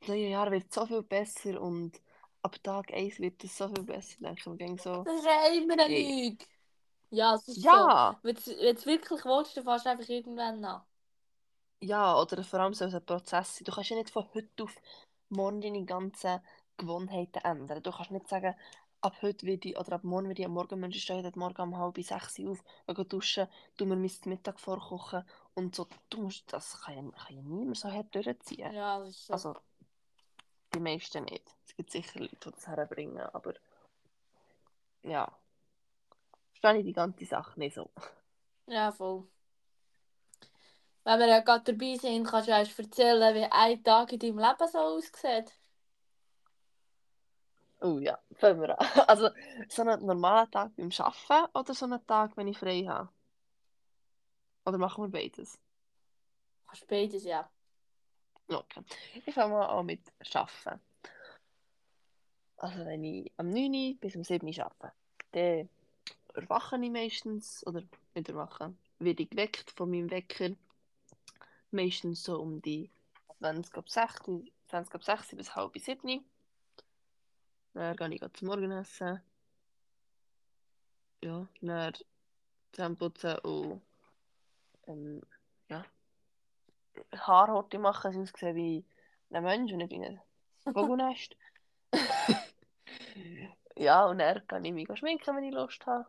Das 0.00 0.08
neue 0.08 0.28
Jahr 0.28 0.50
wird 0.50 0.72
so 0.72 0.86
viel 0.86 1.02
besser 1.02 1.60
und 1.60 2.00
ab 2.44 2.62
Tag 2.64 2.92
1 2.94 3.18
wird 3.20 3.42
es 3.44 3.56
so 3.58 3.68
viel 3.68 3.84
besser. 3.84 4.16
Denke 4.56 4.74
ich. 4.76 4.82
So, 4.82 5.06
Das 5.06 5.14
ist 5.16 5.24
ja 5.24 5.46
immer 5.54 5.74
eine 5.74 5.86
Hey. 5.86 6.16
Lüge. 6.28 6.44
Ja, 7.10 7.34
es 7.36 7.48
ist 7.48 7.70
so. 7.70 7.76
ja, 7.76 8.20
Wenn 8.22 8.36
du 8.36 8.46
wirklich 8.86 9.24
willst, 9.26 9.56
dann 9.56 9.64
fährst 9.64 9.86
du 9.86 9.90
einfach 9.90 10.08
irgendwann 10.10 10.64
an. 10.64 10.82
ja, 11.80 12.16
oder 12.20 12.42
vor 12.44 12.60
allem 12.60 12.74
so 12.74 12.84
ein 12.84 13.04
Prozess 13.06 13.56
sein. 13.56 13.64
Du 13.64 13.72
kannst 13.72 13.90
ja 13.90 13.96
nicht 13.96 14.10
von 14.10 14.26
heute 14.34 14.64
auf 14.64 14.80
morgen 15.28 15.60
deine 15.60 15.84
ganzen 15.84 16.40
Gewohnheiten 16.76 17.38
ändern. 17.44 17.82
Du 17.82 17.90
kannst 17.92 18.10
nicht 18.10 18.28
sagen, 18.28 18.54
ab 19.00 19.16
heute 19.22 19.46
werde 19.46 19.68
ich, 19.68 19.78
oder 19.78 19.92
ab 19.94 20.04
morgen 20.04 20.28
werde 20.28 20.42
ich 20.42 20.46
am 20.46 20.52
Morgen 20.54 20.80
Menschen 20.80 21.00
stehen, 21.00 21.30
morgen 21.36 21.62
um 21.62 21.76
halb 21.78 21.96
sechs 22.02 22.40
auf, 22.40 22.64
gehe 22.86 23.04
duschen, 23.04 23.48
tu 23.76 23.84
mir 23.86 23.96
mein 23.96 24.10
Mittag 24.26 24.58
vorkochen 24.60 25.24
und 25.54 25.74
so. 25.74 25.86
Du 26.10 26.22
musst, 26.22 26.52
das 26.52 26.80
kann 26.82 26.96
ja, 26.96 27.02
kann 27.24 27.36
ja 27.36 27.42
niemand 27.42 27.76
so 27.78 27.90
hart 27.92 28.14
durchziehen. 28.14 28.72
Ja, 28.72 28.98
das 29.00 29.08
ist 29.10 29.26
so. 29.26 29.42
Also, 29.42 29.56
die 30.74 30.80
meisten 30.80 31.24
nicht. 31.24 31.54
Es 31.66 31.76
gibt 31.76 31.90
sicher 31.90 32.20
Leute, 32.20 32.36
die 32.36 32.50
das 32.50 32.66
herbringen, 32.66 33.20
aber 33.32 33.54
ja. 35.02 35.30
Verstehe 36.50 36.80
ich 36.80 36.86
die 36.86 36.92
ganze 36.92 37.24
Sache 37.24 37.58
nicht 37.58 37.74
so. 37.74 37.90
Ja, 38.66 38.90
voll. 38.92 39.26
Wenn 41.04 41.18
wir 41.18 41.26
ja 41.28 41.40
gerade 41.40 41.72
dabei 41.72 41.96
sind, 41.96 42.26
kannst 42.26 42.48
du 42.48 42.52
erst 42.52 42.78
erzählen, 42.78 43.34
wie 43.34 43.44
ein 43.44 43.84
Tag 43.84 44.12
in 44.12 44.18
deinem 44.18 44.38
Leben 44.38 44.68
so 44.72 44.78
aussieht. 44.78 45.52
Oh 47.80 47.98
ja, 47.98 48.18
fangen 48.36 48.62
wir 48.62 48.80
an. 48.80 48.86
Also, 49.08 49.28
so 49.68 49.82
einen 49.82 50.06
normalen 50.06 50.50
Tag 50.50 50.74
beim 50.76 50.90
Arbeiten 50.98 51.58
oder 51.58 51.74
so 51.74 51.84
einen 51.84 52.06
Tag, 52.06 52.34
wenn 52.36 52.48
ich 52.48 52.58
frei 52.58 52.84
habe? 52.88 53.10
Oder 54.64 54.78
machen 54.78 55.04
wir 55.04 55.10
beides? 55.10 55.58
Kannst 56.66 56.88
beides, 56.88 57.24
ja. 57.24 57.50
Okay. 58.48 58.82
Ich 59.24 59.34
fange 59.34 59.54
mal 59.54 59.66
an 59.66 59.86
mit 59.86 60.00
Arbeiten. 60.34 60.80
Also, 62.56 62.84
wenn 62.84 63.04
ich 63.04 63.32
am 63.36 63.50
9 63.50 63.74
Uhr 63.74 63.94
bis 64.00 64.16
um 64.16 64.24
7 64.24 64.46
Uhr 64.46 64.64
arbeite, 64.64 64.94
dann 65.32 65.68
erwache 66.34 66.76
ich 66.82 66.90
meistens, 66.90 67.66
oder 67.66 67.82
nicht 68.14 68.28
erwachen, 68.28 68.78
werde 68.98 69.22
ich 69.22 69.30
geweckt 69.30 69.70
von 69.70 69.90
meinem 69.90 70.10
Wecker. 70.10 70.50
Meistens 71.70 72.22
so 72.22 72.40
um 72.40 72.60
die 72.62 72.90
20 73.38 73.74
ab 73.76 73.88
6, 73.88 74.20
20 74.68 74.94
ab 74.94 75.04
6 75.04 75.36
bis 75.36 75.54
halb 75.54 75.76
7. 75.78 76.24
Dann 77.74 77.96
gehe 77.96 78.14
ich 78.14 78.32
zum 78.34 78.48
Morgenessen. 78.48 79.20
Ja, 81.22 81.48
dann 81.60 81.94
Zähne 82.72 82.96
putzen 82.96 83.38
und 83.38 83.82
ähm, 84.86 85.22
ja, 85.68 85.84
Haarhorte 87.12 87.78
machen, 87.78 88.12
sie 88.12 88.20
aussehen 88.20 88.56
wie 88.56 88.84
ein 89.30 89.42
Mensch 89.42 89.72
und 89.72 89.78
nicht 89.78 89.90
wie 89.90 90.04
ein 90.04 90.20
Vogelnest. 90.72 91.36
ja, 93.76 94.06
und 94.06 94.18
dann 94.18 94.46
kann 94.46 94.64
ich 94.64 94.72
mich 94.72 94.88
schminken, 94.98 95.36
wenn 95.36 95.44
ich 95.44 95.54
Lust 95.54 95.84
habe. 95.86 96.06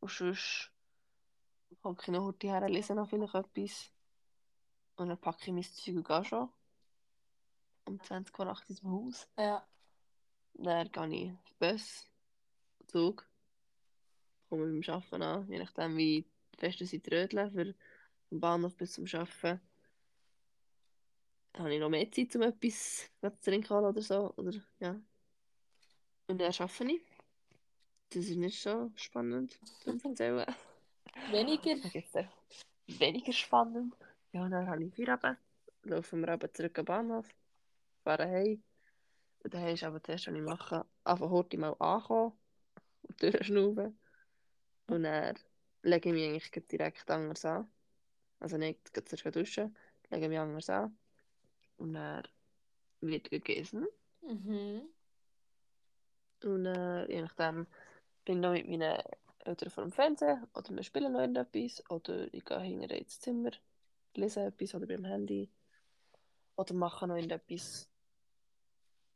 Und 0.00 0.10
sonst 0.10 0.70
hocke 1.84 2.02
ich 2.02 2.08
noch 2.08 2.24
heute 2.24 2.46
her, 2.48 2.68
lese 2.68 2.94
noch 2.94 3.08
vielleicht 3.08 3.34
etwas. 3.34 3.90
Und 4.96 5.08
dann 5.08 5.18
packe 5.18 5.46
ich 5.46 5.52
mein 5.52 5.62
Zeug 5.62 5.96
und 5.96 6.06
gehe 6.06 6.24
schon. 6.24 6.48
Um 7.84 8.00
20 8.00 8.38
Uhr 8.38 8.44
nachts 8.44 8.70
ins 8.70 8.82
Haus. 8.82 9.28
Ja. 9.36 9.66
Dann 10.54 10.92
gehe 10.92 11.08
ich 11.08 11.32
auf 11.32 11.54
Bus, 11.58 12.06
Zug. 12.86 13.28
Komme 14.48 14.66
beim 14.66 14.94
Arbeiten 14.94 15.22
an, 15.22 15.48
je 15.48 15.58
nachdem 15.58 15.96
wie 15.96 16.26
fest 16.58 16.80
ich 16.80 17.02
trödle, 17.02 17.50
für 17.50 17.74
vom 18.28 18.40
Bahnhof 18.40 18.76
bis 18.76 18.92
zum 18.92 19.06
Arbeiten. 19.06 19.60
Dann 21.52 21.64
habe 21.64 21.74
ich 21.74 21.80
noch 21.80 21.90
mehr 21.90 22.10
Zeit, 22.10 22.34
um 22.36 22.42
etwas 22.42 23.10
zu 23.20 23.40
trinken 23.42 23.72
oder 23.72 24.00
so. 24.00 24.32
Oder, 24.36 24.52
ja. 24.80 25.00
Und 26.26 26.40
dann 26.40 26.52
arbeite 26.52 26.92
ich. 26.92 27.02
Das 28.10 28.26
ist 28.26 28.36
nicht 28.36 28.60
so 28.60 28.90
spannend 28.94 29.58
zu 29.80 29.90
erzählen. 29.90 30.46
Weniger. 31.30 31.76
Dann 32.12 32.28
weniger 32.86 33.32
spannend. 33.32 33.94
Ja, 34.32 34.44
und 34.44 34.50
dann 34.50 34.66
habe 34.66 34.84
ich 34.84 34.94
Feierabend. 34.94 35.38
Laufen 35.84 36.20
wir 36.20 36.28
aber 36.28 36.52
zurück 36.52 36.78
am 36.78 36.84
Bahnhof. 36.84 37.28
Fahren 38.04 38.30
heim. 38.30 38.62
Und 39.42 39.54
dann 39.54 39.68
ist 39.68 39.82
aber 39.82 40.00
das 40.00 40.08
erste, 40.08 40.30
was 40.30 40.38
ich 40.38 40.44
mache, 40.44 40.86
einfach 41.04 41.30
heute 41.30 41.58
mal 41.58 41.74
ankommen 41.78 42.32
und 43.02 43.22
durchschnaufen. 43.22 43.98
Und 44.86 45.02
dann 45.02 45.38
lege 45.82 46.08
ich 46.08 46.14
mich 46.14 46.28
eigentlich 46.28 46.68
direkt 46.68 47.10
anders 47.10 47.44
an. 47.44 47.70
Also 48.38 48.56
nicht 48.56 48.90
zuerst 48.92 49.36
duschen, 49.36 49.76
lege 50.10 50.28
mich 50.28 50.38
anders 50.38 50.70
an. 50.70 50.96
Und 51.76 51.94
dann 51.94 52.22
wird 53.00 53.30
gegessen. 53.30 53.86
Mhm. 54.22 54.82
Und 56.44 56.66
äh, 56.66 57.10
je 57.10 57.22
nachdem 57.22 57.66
bin 58.24 58.36
ich 58.36 58.42
noch 58.42 58.52
mit 58.52 58.68
meinen 58.68 59.02
Eltern 59.44 59.70
vor 59.70 59.84
dem 59.84 59.92
Fernsehen 59.92 60.46
oder 60.54 60.74
wir 60.74 60.82
spielen 60.82 61.12
noch 61.12 61.20
irgendetwas 61.20 61.82
oder 61.90 62.32
ich 62.32 62.44
gehe 62.44 62.60
hinterher 62.60 62.98
ins 62.98 63.20
Zimmer, 63.20 63.50
lese 64.14 64.42
etwas 64.42 64.74
oder 64.74 64.86
beim 64.86 65.04
Handy 65.04 65.48
oder 66.56 66.74
mache 66.74 67.06
noch 67.06 67.16
irgendetwas. 67.16 67.88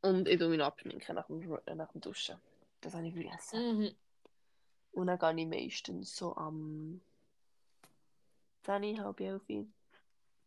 Und 0.03 0.29
ich 0.29 0.39
tue 0.39 0.49
mich 0.49 0.63
abschminken 0.63 1.15
nach 1.15 1.27
dem, 1.27 1.59
nach 1.75 1.93
dem 1.93 2.01
Duschen. 2.01 2.37
Das 2.81 2.95
habe 2.95 3.07
ich 3.07 3.15
vergessen. 3.15 3.79
Mhm. 3.79 3.95
Und 4.93 5.07
dann 5.09 5.19
gehe 5.19 5.45
ich 5.45 5.49
meistens 5.49 6.17
so 6.17 6.35
am 6.37 7.01
10, 8.63 9.03
halb 9.03 9.21
11, 9.21 9.43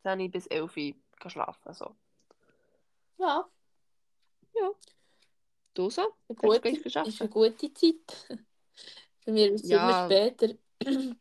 10 0.04 0.32
bis 0.32 0.48
11 0.48 0.95
Uhr 1.26 1.32
schlafen. 1.32 1.74
So. 1.74 1.96
Ja, 3.18 3.50
Du 5.74 5.90
so? 5.90 6.02
eine 6.28 6.38
Hast 6.52 6.84
geschafft? 6.84 7.10
ist 7.10 7.22
eine 7.22 7.30
gute 7.30 7.74
Zeit. 7.74 8.28
Bei 9.26 9.32
mir 9.32 9.52
ist 9.52 9.64
es 9.64 9.72
Ja. 9.72 9.78
immer 9.78 10.06
später. 10.06 10.56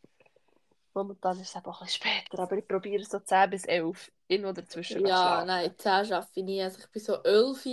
Momentan 0.94 1.38
ist 1.38 1.50
es 1.50 1.54
eben 1.56 1.66
auch 1.66 1.80
ein 1.80 1.86
bisschen 1.86 2.02
später, 2.10 2.42
aber 2.42 2.56
ich 2.56 2.66
probiere 2.66 3.04
so 3.04 3.20
10 3.20 3.50
bis 3.50 3.64
11 3.66 4.10
in 4.26 4.44
oder 4.44 4.62
dazwischen 4.62 5.06
Ja, 5.06 5.44
nein, 5.44 5.72
10 5.78 5.92
arbeite 5.92 6.40
ich 6.40 6.44
nie. 6.44 6.62
Also 6.62 6.80
ich 6.80 6.88
bin 6.88 7.02
so 7.02 7.22
11, 7.22 7.64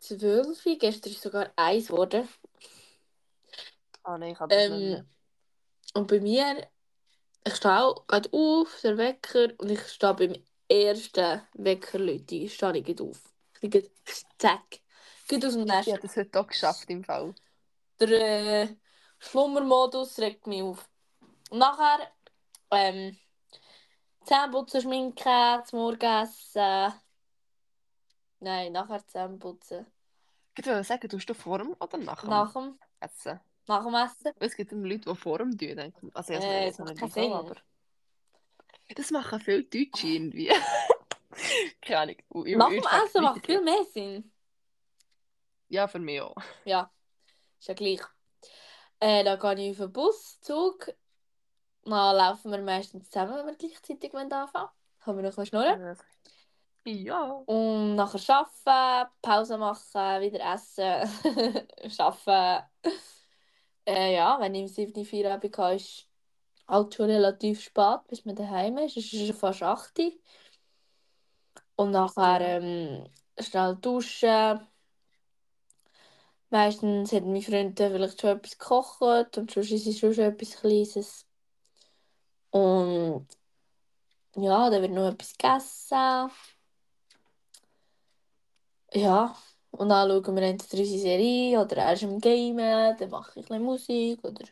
12, 0.00 0.64
gestern 0.78 1.12
ist 1.12 1.22
sogar 1.22 1.50
1 1.56 1.88
geworden. 1.88 2.28
Ah 4.02 4.18
nein, 4.18 4.32
ich 4.32 4.40
habe 4.40 4.54
das 4.54 4.68
nicht 4.68 4.80
Ähm, 4.80 4.90
mehr. 4.90 5.04
und 5.94 6.08
bei 6.08 6.20
mir, 6.20 6.68
ich 7.48 7.56
stehe 7.56 7.82
auch 7.82 8.06
gerade 8.06 8.28
auf, 8.32 8.80
der 8.82 8.96
Wecker, 8.96 9.48
und 9.58 9.70
ich 9.70 9.80
stehe 9.88 10.14
beim 10.14 10.34
ersten 10.68 11.42
Wecker, 11.54 11.98
Leute, 11.98 12.24
stehe 12.24 12.44
ich 12.44 12.58
gerade 12.58 13.04
auf. 13.04 13.20
Ich 13.60 13.70
gehe, 13.70 13.90
zack, 14.38 14.80
geht 15.26 15.44
aus 15.44 15.54
dem 15.54 15.64
Nest. 15.64 15.88
Ich 15.88 15.94
habe 15.94 16.02
das 16.02 16.16
heute 16.16 16.40
auch 16.40 16.46
geschafft 16.46 16.88
im 16.90 17.02
Fall. 17.02 17.34
Der 18.00 18.62
äh, 18.62 18.76
Schlummermodus 19.18 20.18
regt 20.18 20.46
mich 20.46 20.62
auf. 20.62 20.88
Und 21.50 21.58
nachher, 21.58 22.12
ähm, 22.70 23.16
Zähneputzen, 24.24 24.82
Schminken, 24.82 25.64
zum 25.64 25.78
Morgenessen. 25.78 26.92
Nein, 28.40 28.72
nachher 28.72 29.06
Zähneputzen. 29.06 29.86
Ich 30.56 30.66
wollte 30.66 30.84
sagen, 30.84 31.08
tust 31.08 31.28
du 31.28 31.34
vor 31.34 31.58
dem 31.58 31.74
oder 31.80 31.98
nach 31.98 32.20
dem 32.20 32.30
Nach 32.30 32.52
dem, 32.52 32.78
Essen? 33.00 33.40
Nach 33.68 33.84
dem 33.84 33.94
Essen. 33.94 34.32
Es 34.40 34.56
gibt 34.56 34.72
immer 34.72 34.86
Leute, 34.88 35.10
die 35.10 35.16
vor 35.16 35.38
dem 35.38 35.50
tun. 35.56 35.76
denken. 35.76 36.10
Also 36.14 36.32
ich 36.34 36.40
Äh, 36.40 36.66
das 36.68 36.78
macht 36.78 37.14
keinen 37.14 37.32
aber... 37.32 37.56
Das 38.94 39.10
machen 39.10 39.40
viele 39.40 39.64
Deutsche 39.64 40.06
irgendwie. 40.06 40.50
Keine 41.82 41.98
Ahnung. 42.00 42.46
Ich- 42.46 42.56
Nach 42.56 42.68
dem 42.68 42.78
Essen 43.04 43.22
macht 43.22 43.44
viel 43.46 43.60
mehr 43.62 43.84
Sinn. 43.92 44.32
Ja, 45.68 45.86
für 45.86 45.98
mich 45.98 46.20
auch. 46.20 46.34
Ja, 46.64 46.90
ist 47.58 47.68
ja 47.68 47.74
gleich. 47.74 48.00
Äh, 49.00 49.22
dann 49.22 49.38
gehe 49.38 49.70
ich 49.70 49.72
auf 49.72 49.86
den 49.86 49.92
Bus, 49.92 50.40
Zug. 50.40 50.90
Dann 51.84 52.16
laufen 52.16 52.50
wir 52.50 52.62
meistens 52.62 53.10
zusammen, 53.10 53.36
wenn 53.36 53.46
wir 53.46 53.54
gleichzeitig 53.56 54.14
anfangen. 54.14 54.48
Haben 54.54 54.72
wir 55.04 55.12
noch 55.12 55.16
ein 55.16 55.22
bisschen 55.24 55.46
schnurren. 55.46 55.96
Ja. 56.84 57.22
Und 57.44 57.96
nachher 57.96 58.46
arbeiten, 58.64 59.12
Pause 59.20 59.58
machen, 59.58 60.22
wieder 60.22 60.54
essen, 60.54 60.82
arbeiten. 61.98 62.66
Äh, 63.88 64.14
ja, 64.16 64.38
wenn 64.38 64.54
ich 64.54 64.62
im 64.62 64.68
7. 64.68 65.04
Feierabend 65.06 65.56
habe, 65.56 65.76
ist 65.76 66.06
halt 66.68 66.94
schon 66.94 67.06
relativ 67.06 67.62
spät, 67.62 68.06
bis 68.08 68.24
man 68.26 68.36
daheim 68.36 68.76
ist. 68.78 68.98
Es 68.98 69.12
ist 69.12 69.26
schon 69.26 69.34
fast 69.34 69.62
8 69.62 69.98
Uhr. 69.98 70.12
Und 71.76 71.92
nachher 71.92 72.40
ähm, 72.42 73.08
schnell 73.40 73.76
duschen. 73.76 74.60
Meistens 76.50 77.12
hat 77.12 77.24
meine 77.24 77.40
Freundin 77.40 77.92
vielleicht 77.92 78.20
schon 78.20 78.36
etwas 78.36 78.58
gekocht 78.58 79.38
und 79.38 79.50
sonst 79.50 79.70
ist 79.70 79.86
es 79.86 79.98
schon 79.98 80.12
etwas 80.18 80.60
Kleines. 80.60 81.26
Und 82.50 83.26
ja, 84.36 84.68
dann 84.70 84.82
wird 84.82 84.92
noch 84.92 85.08
etwas 85.08 85.32
gegessen. 85.32 86.30
Ja, 88.92 89.34
und 89.70 89.88
dann 89.88 90.08
schauen 90.08 90.36
wir 90.36 90.42
entweder 90.42 90.82
unsere 90.82 90.98
Serie 90.98 91.60
oder 91.60 91.76
er 91.76 91.92
ist 91.92 92.04
am 92.04 92.20
Gamen, 92.20 92.96
dann 92.96 93.10
mache 93.10 93.30
ich 93.30 93.36
ein 93.36 93.42
bisschen 93.42 93.62
Musik 93.62 94.24
oder... 94.24 94.44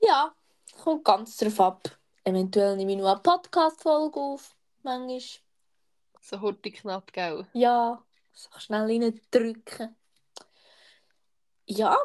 Ja, 0.00 0.34
kommt 0.82 1.04
ganz 1.04 1.36
drauf 1.36 1.60
ab. 1.60 1.98
Eventuell 2.24 2.76
nehme 2.76 2.92
ich 2.92 2.98
noch 2.98 3.10
eine 3.10 3.20
Podcast-Folge 3.20 4.18
auf, 4.20 4.56
manchmal. 4.82 5.20
So 6.20 6.40
hurtig 6.40 6.80
knapp, 6.80 7.12
gell? 7.12 7.46
Ja, 7.52 8.02
so 8.32 8.48
schnell 8.58 8.82
reindrücken. 8.82 9.96
Ja, 11.66 11.98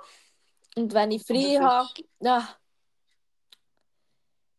und 0.75 0.93
wenn 0.93 1.11
ich 1.11 1.25
frei 1.25 1.57
habe, 1.61 1.89
ja, 2.19 2.47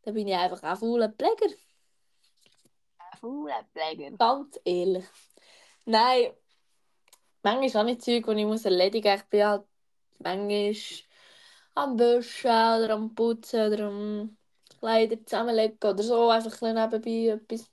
dann 0.03 0.15
bin 0.15 0.29
ich 0.29 0.35
einfach 0.35 0.63
ein 0.63 0.77
fauler 0.77 1.11
Pfleger. 1.11 1.55
Fauler 3.21 3.65
Pfleger. 3.73 4.11
Ganz 4.17 4.59
ehrlich. 4.65 5.05
Nein, 5.85 6.33
manchmal 7.43 7.83
auch 7.83 7.87
nicht 7.87 8.03
Zeug, 8.03 8.27
die 8.27 8.41
ich 8.41 8.47
muss 8.47 8.65
erledigen 8.65 9.13
muss. 9.13 9.21
Ich 9.23 9.29
bin 9.29 9.45
halt 9.45 9.65
manchmal 10.19 10.75
am 11.75 11.97
Büschen 11.97 12.51
oder 12.51 12.91
am 12.91 13.15
Putzen 13.15 13.73
oder 13.73 13.87
am 13.87 14.37
Kleider 14.79 15.25
zusammenlegen 15.25 15.79
oder 15.83 16.03
so. 16.03 16.31
Einfach 16.31 16.63
ein 16.63 16.75
nebenbei 16.75 17.35
etwas. 17.35 17.71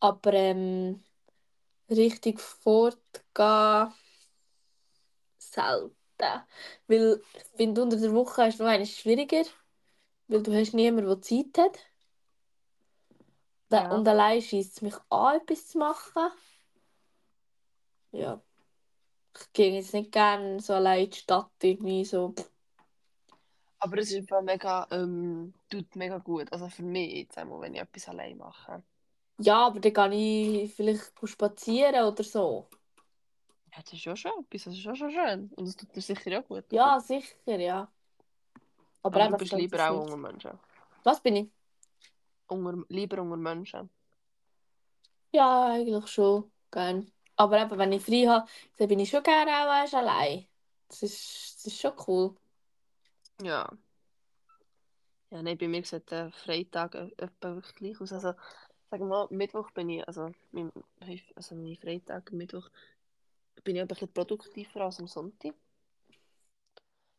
Aber 0.00 0.32
ähm, 0.32 1.02
richtig 1.90 2.40
fortgehen 2.40 3.92
selten. 5.38 5.92
Weil 6.86 7.22
ich 7.34 7.44
finde, 7.56 7.82
unter 7.82 7.96
der 7.96 8.12
Woche 8.12 8.46
ist 8.46 8.54
es 8.54 8.60
noch 8.60 8.66
eines 8.66 8.96
schwieriger. 8.96 9.44
Weil 10.28 10.42
du 10.42 10.54
hast 10.54 10.74
niemanden, 10.74 11.08
der 11.08 11.22
Zeit 11.22 11.58
hat. 11.58 11.78
Ja. 13.70 13.90
Und 13.94 14.06
allein 14.08 14.42
schießt 14.42 14.76
es 14.76 14.82
mich 14.82 14.94
an, 15.10 15.36
etwas 15.36 15.68
zu 15.68 15.78
machen. 15.78 16.30
Ja. 18.12 18.40
Ich 19.38 19.52
gehe 19.52 19.74
jetzt 19.74 19.94
nicht 19.94 20.10
gerne 20.12 20.60
so 20.60 20.74
allein 20.74 21.04
in 21.04 21.10
die 21.10 21.18
Stadt 21.18 21.50
irgendwie 21.62 22.04
so. 22.04 22.34
Aber 23.78 23.98
es 23.98 24.10
ist 24.10 24.18
einfach 24.18 24.42
mega, 24.42 24.86
ähm, 24.90 25.54
tut 25.70 25.94
mega 25.94 26.18
gut. 26.18 26.52
Also 26.52 26.68
für 26.68 26.82
mich 26.82 27.14
jetzt 27.14 27.38
einmal, 27.38 27.60
wenn 27.60 27.74
ich 27.74 27.80
etwas 27.80 28.08
allein 28.08 28.36
mache. 28.36 28.82
Ja, 29.38 29.66
aber 29.66 29.78
dann 29.78 29.92
kann 29.92 30.12
ich 30.12 30.74
vielleicht 30.74 31.12
spazieren 31.24 32.04
oder 32.06 32.24
so. 32.24 32.68
Ja, 33.72 33.82
das 33.82 33.92
ist 33.92 34.04
ja 34.04 34.16
schon 34.16 34.32
etwas, 34.40 34.64
das 34.64 34.74
ist 34.74 34.84
ja 34.84 34.96
schon 34.96 35.10
schön. 35.12 35.50
Und 35.54 35.68
das 35.68 35.76
tut 35.76 35.94
dir 35.94 36.00
sicher 36.00 36.40
auch 36.40 36.48
gut. 36.48 36.64
oder? 36.66 36.74
Ja, 36.74 36.98
sicher, 36.98 37.36
ja. 37.46 37.88
Aber, 39.02 39.22
Aber 39.22 39.36
du 39.36 39.36
bist 39.38 39.52
lieber 39.52 39.90
auch 39.90 40.02
unter 40.02 40.16
Menschen. 40.16 40.58
Was 41.04 41.20
bin 41.20 41.36
ich? 41.36 41.48
Unter, 42.48 42.84
lieber 42.88 43.22
unter 43.22 43.36
Menschen. 43.36 43.88
Ja, 45.30 45.66
eigentlich 45.66 46.08
schon. 46.08 46.50
Gern. 46.72 47.10
Aber 47.38 47.60
eben, 47.60 47.78
wenn 47.78 47.92
ich 47.92 48.04
frei 48.04 48.26
habe, 48.26 48.48
dann 48.76 48.88
bin 48.88 49.00
ich 49.00 49.10
schon 49.10 49.22
gerne 49.22 49.52
auch 49.52 49.94
allein. 49.94 50.46
Das 50.88 51.02
ist, 51.02 51.56
das 51.56 51.66
ist 51.66 51.80
schon 51.80 51.92
cool. 52.08 52.36
Ja. 53.42 53.68
Ja, 55.30 55.42
nein, 55.42 55.58
bei 55.58 55.68
mir 55.68 55.84
sieht 55.84 56.10
der 56.10 56.32
Freitag 56.32 56.94
e- 56.94 57.12
etwa 57.18 57.60
gleich 57.76 58.00
aus. 58.00 58.12
Also, 58.12 58.32
sagen 58.90 59.04
wir 59.04 59.06
mal, 59.06 59.28
Mittwoch 59.30 59.70
bin 59.72 59.90
ich, 59.90 60.06
also 60.08 60.30
mein, 60.52 60.72
also 61.36 61.54
mein 61.54 61.76
Freitag, 61.76 62.32
Mittwoch, 62.32 62.70
bin 63.64 63.76
ich 63.76 63.82
ein 63.82 63.88
bisschen 63.88 64.12
produktiver 64.12 64.82
als 64.82 65.00
am 65.00 65.08
Sonntag. 65.08 65.54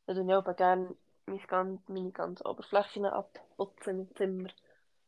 Da 0.07 0.13
tue 0.13 0.23
ich 0.25 0.33
aber 0.33 0.53
gerne 0.55 0.95
meine 1.27 1.39
ganze, 1.47 1.91
meine 1.91 2.11
ganzen 2.11 2.45
Oberflächen 2.47 3.05
abputzen 3.05 3.99
im 4.01 4.15
Zimmer. 4.15 4.49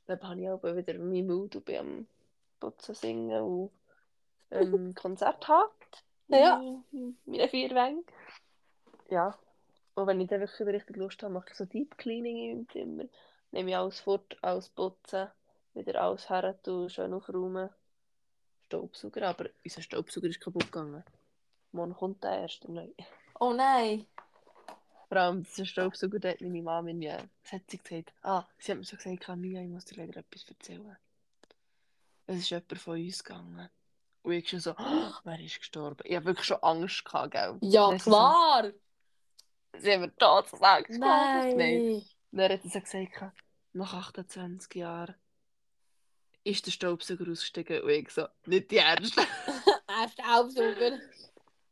Dann 0.08 0.22
habe 0.22 0.42
ich 0.42 0.50
aber 0.50 0.78
wieder 0.78 0.94
meinen 0.96 1.28
Mut 1.28 1.56
und 1.56 1.66
bin 1.66 1.78
am 1.78 2.08
Putzen, 2.60 2.96
Singen 2.96 3.42
und 3.42 3.72
ähm, 4.52 4.94
Konzert 4.96 5.48
haben. 5.48 5.72
Ja. 6.28 6.62
In 6.92 7.18
meinen 7.26 7.50
vier 7.50 7.72
Wängen. 7.72 8.06
Ja. 9.10 9.38
Und 9.96 10.08
wenn 10.08 10.22
ich 10.22 10.30
dann 10.30 10.40
wirklich 10.40 10.68
richtig 10.68 10.96
Lust 10.96 11.22
habe, 11.24 11.34
mache 11.34 11.50
ich 11.50 11.56
so 11.56 11.66
Deep 11.66 11.98
Cleaning 11.98 12.52
im 12.52 12.70
Zimmer. 12.70 13.04
Nehme 13.52 13.72
ich 13.72 13.76
alles 13.76 14.00
fort, 14.00 14.38
alles 14.42 14.70
putzen, 14.70 15.28
wieder 15.74 16.02
alles 16.02 16.30
her, 16.30 16.58
tue, 16.64 16.90
schön 16.90 17.14
aufräumen. 17.14 17.70
Staubsauger, 18.68 19.28
aber 19.28 19.50
unser 19.66 19.82
Staubsauger 19.82 20.30
ist 20.30 20.40
kaputt 20.40 20.72
gegangen. 20.72 21.04
Morgen 21.74 21.94
kommt 21.94 22.24
der 22.24 22.44
erste 22.44 22.72
neue. 22.72 22.94
Oh 23.38 23.52
nein. 23.52 24.06
Vor 25.10 25.18
allem 25.18 25.44
dieser 25.44 25.66
Staubsauger, 25.66 26.20
der 26.20 26.32
hat 26.32 26.42
meine 26.42 26.62
Mama 26.62 26.94
mir, 26.94 27.18
was 27.44 27.52
hat 27.52 27.70
sie 27.70 27.78
gesagt? 27.78 28.14
Ah, 28.22 28.46
sie 28.58 28.72
hat 28.72 28.80
mir 28.80 28.86
so 28.86 28.96
gesagt, 28.96 29.20
Camilla, 29.20 29.62
ich 29.62 29.68
muss 29.68 29.84
dir 29.84 29.98
leider 29.98 30.22
etwas 30.22 30.46
erzählen. 30.48 30.96
Es 32.28 32.38
ist 32.38 32.50
jemand 32.50 32.78
von 32.78 32.94
uns 32.94 33.22
gegangen. 33.22 33.70
Und 34.24 34.34
ich 34.34 34.50
schon 34.50 34.60
so, 34.60 34.72
«Ah, 34.78 35.20
wer 35.24 35.40
ist 35.40 35.58
gestorben? 35.60 36.02
Ich 36.04 36.16
habe 36.16 36.26
wirklich 36.26 36.46
schon 36.46 36.62
Angst 36.62 37.04
gehabt, 37.06 37.32
gell? 37.32 37.58
Ja, 37.62 37.90
Dann 37.90 37.98
klar. 38.00 38.64
So, 39.74 39.80
sie 39.80 39.94
haben 39.94 40.02
mir 40.02 40.16
Todesangst 40.16 40.90
gemacht. 40.92 41.00
Nein. 41.00 41.58
Nein. 41.58 42.06
Dann 42.32 42.52
hat 42.52 42.62
sie 42.64 42.70
so 42.70 42.80
gesagt, 42.80 43.34
nach 43.74 43.94
28 43.94 44.76
Jahren 44.76 45.16
ist 46.44 46.66
der 46.66 46.72
Staubsauger 46.72 47.30
ausgestiegen. 47.32 47.82
Und 47.82 47.90
ich 47.90 48.10
so, 48.12 48.28
nicht 48.46 48.70
die 48.72 48.78
Ernst. 48.78 49.16
Ein 49.88 50.10
Staubsauger. 50.10 51.00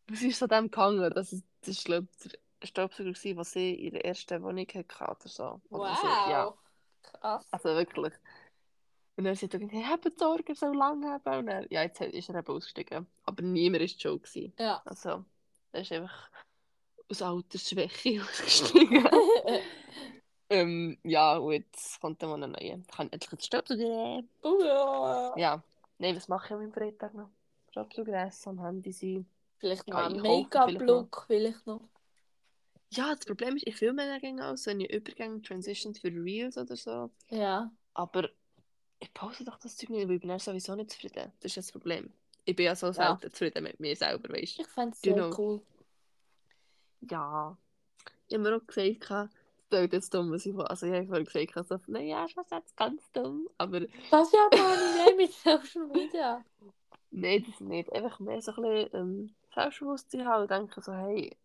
Was 0.07 0.21
ist 0.21 0.39
so 0.39 0.47
dem 0.47 0.65
gegangen? 0.65 1.11
Das, 1.13 1.31
ist, 1.31 1.43
das 1.61 1.69
ist, 1.69 1.85
glaube 1.85 2.07
ich, 2.25 2.31
der 2.61 2.67
Staubsauger, 2.67 3.11
den 3.13 3.43
sie 3.43 3.73
in 3.73 3.93
ihrer 3.93 4.05
ersten 4.05 4.41
Wohnung 4.41 4.65
hatte 4.67 5.03
oder 5.03 5.29
so. 5.29 5.61
Oder 5.69 5.91
Wow. 5.91 5.97
so. 6.01 6.07
Ja, 6.07 6.53
Krass. 7.03 7.45
also 7.51 7.69
wirklich. 7.75 8.13
Und 9.19 9.25
dann 9.25 9.35
sie 9.35 9.49
gesagt, 9.49 9.73
hey, 9.73 9.83
habt 9.83 10.17
Sorge, 10.17 10.55
so 10.55 10.71
lange 10.71 11.05
haben. 11.09 11.39
Und 11.39 11.47
dann, 11.47 11.67
ja, 11.69 11.83
jetzt 11.83 11.99
ist 11.99 12.29
er 12.29 12.35
eben 12.35 12.55
ausgestiegen. 12.55 13.05
Aber 13.25 13.43
niemand 13.43 13.81
war 13.81 13.87
schon. 13.89 14.21
Gewesen. 14.21 14.53
Ja. 14.57 14.81
Also, 14.85 15.25
er 15.73 15.81
ist 15.81 15.91
einfach 15.91 16.29
aus 17.09 17.21
Altersschwäche 17.21 18.21
ausgestiegen. 18.23 19.05
ähm, 20.49 20.97
ja, 21.03 21.35
und 21.35 21.51
jetzt 21.51 21.99
kommt 21.99 22.23
dann 22.23 22.29
mal 22.29 22.41
ein 22.41 22.51
neuer. 22.51 22.77
Ich 22.77 22.87
kann 22.87 23.11
endlich 23.11 23.43
Staubsauger. 23.43 24.23
oh 24.43 25.33
ja. 25.35 25.61
Nein, 25.97 26.15
was 26.15 26.29
mache 26.29 26.45
ich 26.45 26.53
am 26.53 26.71
Freitag 26.71 27.13
noch? 27.13 27.29
Staubsauger 27.71 28.25
essen, 28.25 28.51
am 28.51 28.63
Handy 28.63 28.93
sein. 28.93 29.25
Vielleicht 29.57 29.85
noch 29.89 29.97
ein 29.97 30.21
Make-up-Look, 30.21 31.25
vielleicht 31.27 31.67
noch. 31.67 31.81
Ja, 32.91 33.13
das 33.13 33.25
Problem 33.25 33.57
ist, 33.57 33.67
ich 33.67 33.75
filme 33.75 34.17
dann 34.21 34.39
aus, 34.39 34.63
so 34.63 34.71
eine 34.71 34.89
Übergang, 34.89 35.43
Transitions 35.43 35.99
für 35.99 36.07
Reels 36.07 36.57
oder 36.57 36.77
so. 36.77 37.09
Ja. 37.27 37.69
Aber 37.93 38.29
ich 38.99 39.13
poste 39.13 39.43
doch 39.45 39.57
das 39.59 39.75
Zeug 39.77 39.89
nicht, 39.89 40.07
weil 40.07 40.15
ich 40.15 40.21
bin 40.21 40.29
dann 40.29 40.39
sowieso 40.39 40.75
nicht 40.75 40.91
zufrieden. 40.91 41.31
Das 41.39 41.51
ist 41.51 41.57
das 41.57 41.71
Problem. 41.71 42.11
Ich 42.45 42.55
bin 42.55 42.65
ja 42.65 42.75
so 42.75 42.87
Ja. 42.87 42.93
selten 42.93 43.31
zufrieden 43.31 43.63
mit 43.63 43.79
mir 43.79 43.95
selber, 43.95 44.29
weißt 44.33 44.57
du. 44.57 44.61
Ich 44.63 44.67
fände 44.67 44.93
es 44.95 45.01
sehr 45.01 45.13
know. 45.13 45.33
cool. 45.37 45.61
Ja. 47.09 47.57
Ich 48.27 48.35
habe 48.35 48.43
mir 48.49 48.55
auch 48.57 48.65
gesagt, 48.67 49.31
das 49.69 49.83
ist 49.83 49.93
jetzt 49.93 50.13
dumm, 50.13 50.31
was 50.31 50.45
ich 50.45 50.53
vor- 50.53 50.69
Also 50.69 50.85
ich 50.87 50.93
habe 50.93 51.05
vorhin 51.25 51.47
gesagt, 51.47 51.69
so, 51.69 51.79
naja, 51.87 52.27
schon 52.27 52.43
jetzt 52.51 52.75
ganz 52.75 53.11
dumm. 53.11 53.49
Aber 53.57 53.81
Das 54.11 54.31
ja 54.31 54.47
gar 54.49 54.75
nicht 54.75 55.05
mehr 55.07 55.15
mit 55.15 55.33
Social 55.33 55.87
Media. 55.87 56.43
nein, 57.11 57.45
das 57.49 57.59
nicht. 57.59 57.91
Einfach 57.93 58.19
mehr 58.19 58.41
so 58.41 58.51
ein 58.53 58.61
bisschen 58.61 58.89
ähm, 58.99 59.35
Selbstbewusstsein 59.53 60.25
haben 60.25 60.41
und 60.43 60.51
denken 60.51 60.81
so, 60.81 60.91
hey, 60.93 61.35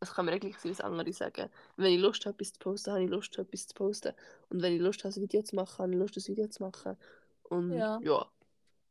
es 0.00 0.14
kann 0.14 0.24
mir 0.24 0.32
eigentlich 0.32 0.58
sein, 0.58 0.72
was 0.72 0.80
andere 0.80 1.12
sagen. 1.12 1.50
Wenn 1.76 1.92
ich 1.92 2.00
Lust 2.00 2.24
habe, 2.26 2.34
etwas 2.34 2.52
zu 2.54 2.58
posten, 2.58 2.90
habe 2.92 3.04
ich 3.04 3.10
Lust, 3.10 3.38
etwas 3.38 3.66
zu 3.66 3.74
posten. 3.74 4.14
Und 4.48 4.62
wenn 4.62 4.74
ich 4.74 4.80
Lust 4.80 5.04
habe, 5.04 5.14
ein 5.14 5.22
Video 5.22 5.42
zu 5.42 5.54
machen, 5.56 5.78
habe 5.78 5.92
ich 5.92 5.98
Lust, 5.98 6.16
ein 6.16 6.26
Video 6.26 6.48
zu 6.48 6.62
machen. 6.62 6.96
Und 7.44 7.72
Ja. 7.72 7.98
ja, 8.02 8.30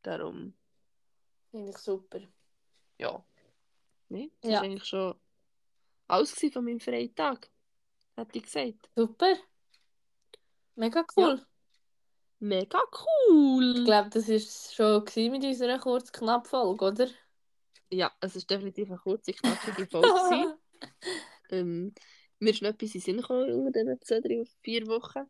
darum, 0.04 0.54
Finde 1.52 1.72
ich 1.72 1.78
super. 1.78 2.20
ja. 3.00 3.24
Nee, 4.10 4.32
das 4.42 4.52
Ja. 4.52 4.58
war 4.58 4.64
eigentlich 4.66 4.86
schon 4.86 5.16
alles 6.08 6.32
von 6.34 6.64
meinem 6.66 6.80
Freitag. 6.80 7.50
Hätte 8.16 8.38
ich 8.38 8.44
gesagt. 8.44 8.90
Super. 8.96 9.36
Mega 10.76 11.06
cool. 11.16 11.46
Mega 12.40 12.80
cool! 13.30 13.76
Ich 13.80 13.86
glaube, 13.86 14.10
das 14.10 14.28
war 14.30 15.04
schon 15.06 15.32
mit 15.32 15.44
unserer 15.44 15.78
kurz 15.78 16.12
knapp 16.12 16.48
Folge, 16.48 16.86
oder? 16.86 17.08
Ja, 17.92 18.12
es 18.22 18.36
war 18.36 18.42
definitiv 18.44 18.90
eine 18.90 18.98
kurze, 18.98 19.34
knackige 19.34 19.88
Folge. 19.88 20.08
ähm, 21.50 21.94
mir 22.40 22.52
ist 22.52 22.62
noch 22.62 22.70
etwas 22.70 22.96
in 22.96 23.02
Sinn 23.02 23.18
gekommen 23.18 23.54
unter 23.54 23.72
diesen 23.72 24.02
zwei, 24.02 24.20
drei, 24.22 24.44
vier 24.62 24.88
Wochen. 24.88 25.30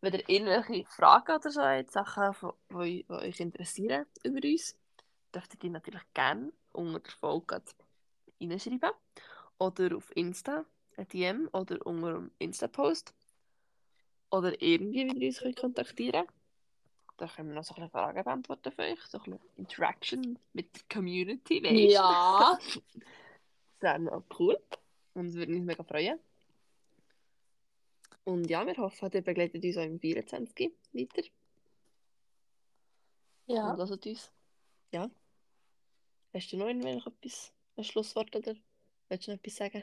Wenn 0.00 0.14
ihr 0.14 0.28
irgendwelche 0.28 0.86
Fragen 0.86 1.36
oder 1.36 1.50
so 1.50 1.60
habt, 1.60 1.90
Sachen, 1.90 2.54
die, 2.70 3.04
euch 3.08 3.40
interessieren 3.40 4.06
über 4.24 4.40
uns, 4.46 4.76
dürft 5.34 5.54
ihr 5.54 5.60
die 5.60 5.70
natürlich 5.70 6.02
gerne 6.14 6.52
unter 6.72 7.00
der 7.00 7.12
Folge 7.12 7.62
reinschreiben. 8.40 8.90
Oder 9.58 9.96
auf 9.96 10.14
Insta, 10.16 10.64
ein 10.96 11.08
DM 11.08 11.48
oder 11.52 11.84
unter 11.84 12.08
einem 12.08 12.30
Insta-Post. 12.38 13.12
Oder 14.30 14.60
irgendwie, 14.60 15.06
wie 15.06 15.26
ihr 15.26 15.46
uns 15.46 15.56
kontaktieren 15.56 16.26
könnt. 16.26 16.38
Da 17.18 17.26
können 17.26 17.48
wir 17.48 17.56
noch 17.56 17.64
so 17.64 17.74
ein 17.74 17.90
Fragen 17.90 18.22
beantworten 18.22 18.70
für 18.70 18.82
euch. 18.82 19.00
So 19.08 19.18
ein 19.18 19.24
bisschen 19.24 19.40
Interaction 19.56 20.38
mit 20.52 20.74
der 20.74 20.82
Community, 20.92 21.62
weißt? 21.62 21.94
Ja. 21.94 22.58
Das 23.80 23.92
wäre 23.92 24.00
noch 24.00 24.24
cool. 24.40 24.58
Und 25.18 25.34
würde 25.34 25.52
uns 25.52 25.64
mega 25.64 25.82
freuen. 25.82 26.20
Und 28.22 28.48
ja, 28.48 28.64
wir 28.64 28.76
hoffen, 28.76 29.10
ihr 29.12 29.22
begleitet 29.22 29.64
uns 29.64 29.76
auch 29.76 29.82
im 29.82 29.98
24. 29.98 30.70
weiter. 30.92 31.22
Ja. 33.46 33.72
Und 33.72 33.78
hört 33.78 34.06
uns. 34.06 34.30
Ja. 34.92 35.10
Hast 36.32 36.52
du 36.52 36.56
noch 36.56 36.68
irgendwelch 36.68 37.04
etwas, 37.04 37.52
ein 37.76 37.82
Schlusswort 37.82 38.36
oder 38.36 38.54
willst 39.08 39.26
du 39.26 39.32
noch 39.32 39.38
etwas 39.38 39.56
sagen? 39.56 39.82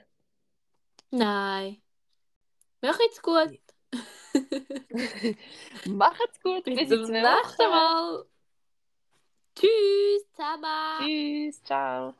Nein. 1.12 1.82
Mach 2.82 3.00
jetzt 3.00 3.22
gut. 3.22 3.60
Macht's 5.86 6.42
gut, 6.42 6.64
Bis 6.64 6.76
bis 6.76 6.90
zum 6.90 7.12
nächsten. 7.12 7.70
Mal. 7.70 8.26
Tschüss 9.56 10.32
zusammen. 10.32 11.00
Tschüss, 11.02 11.64
ciao. 11.64 12.14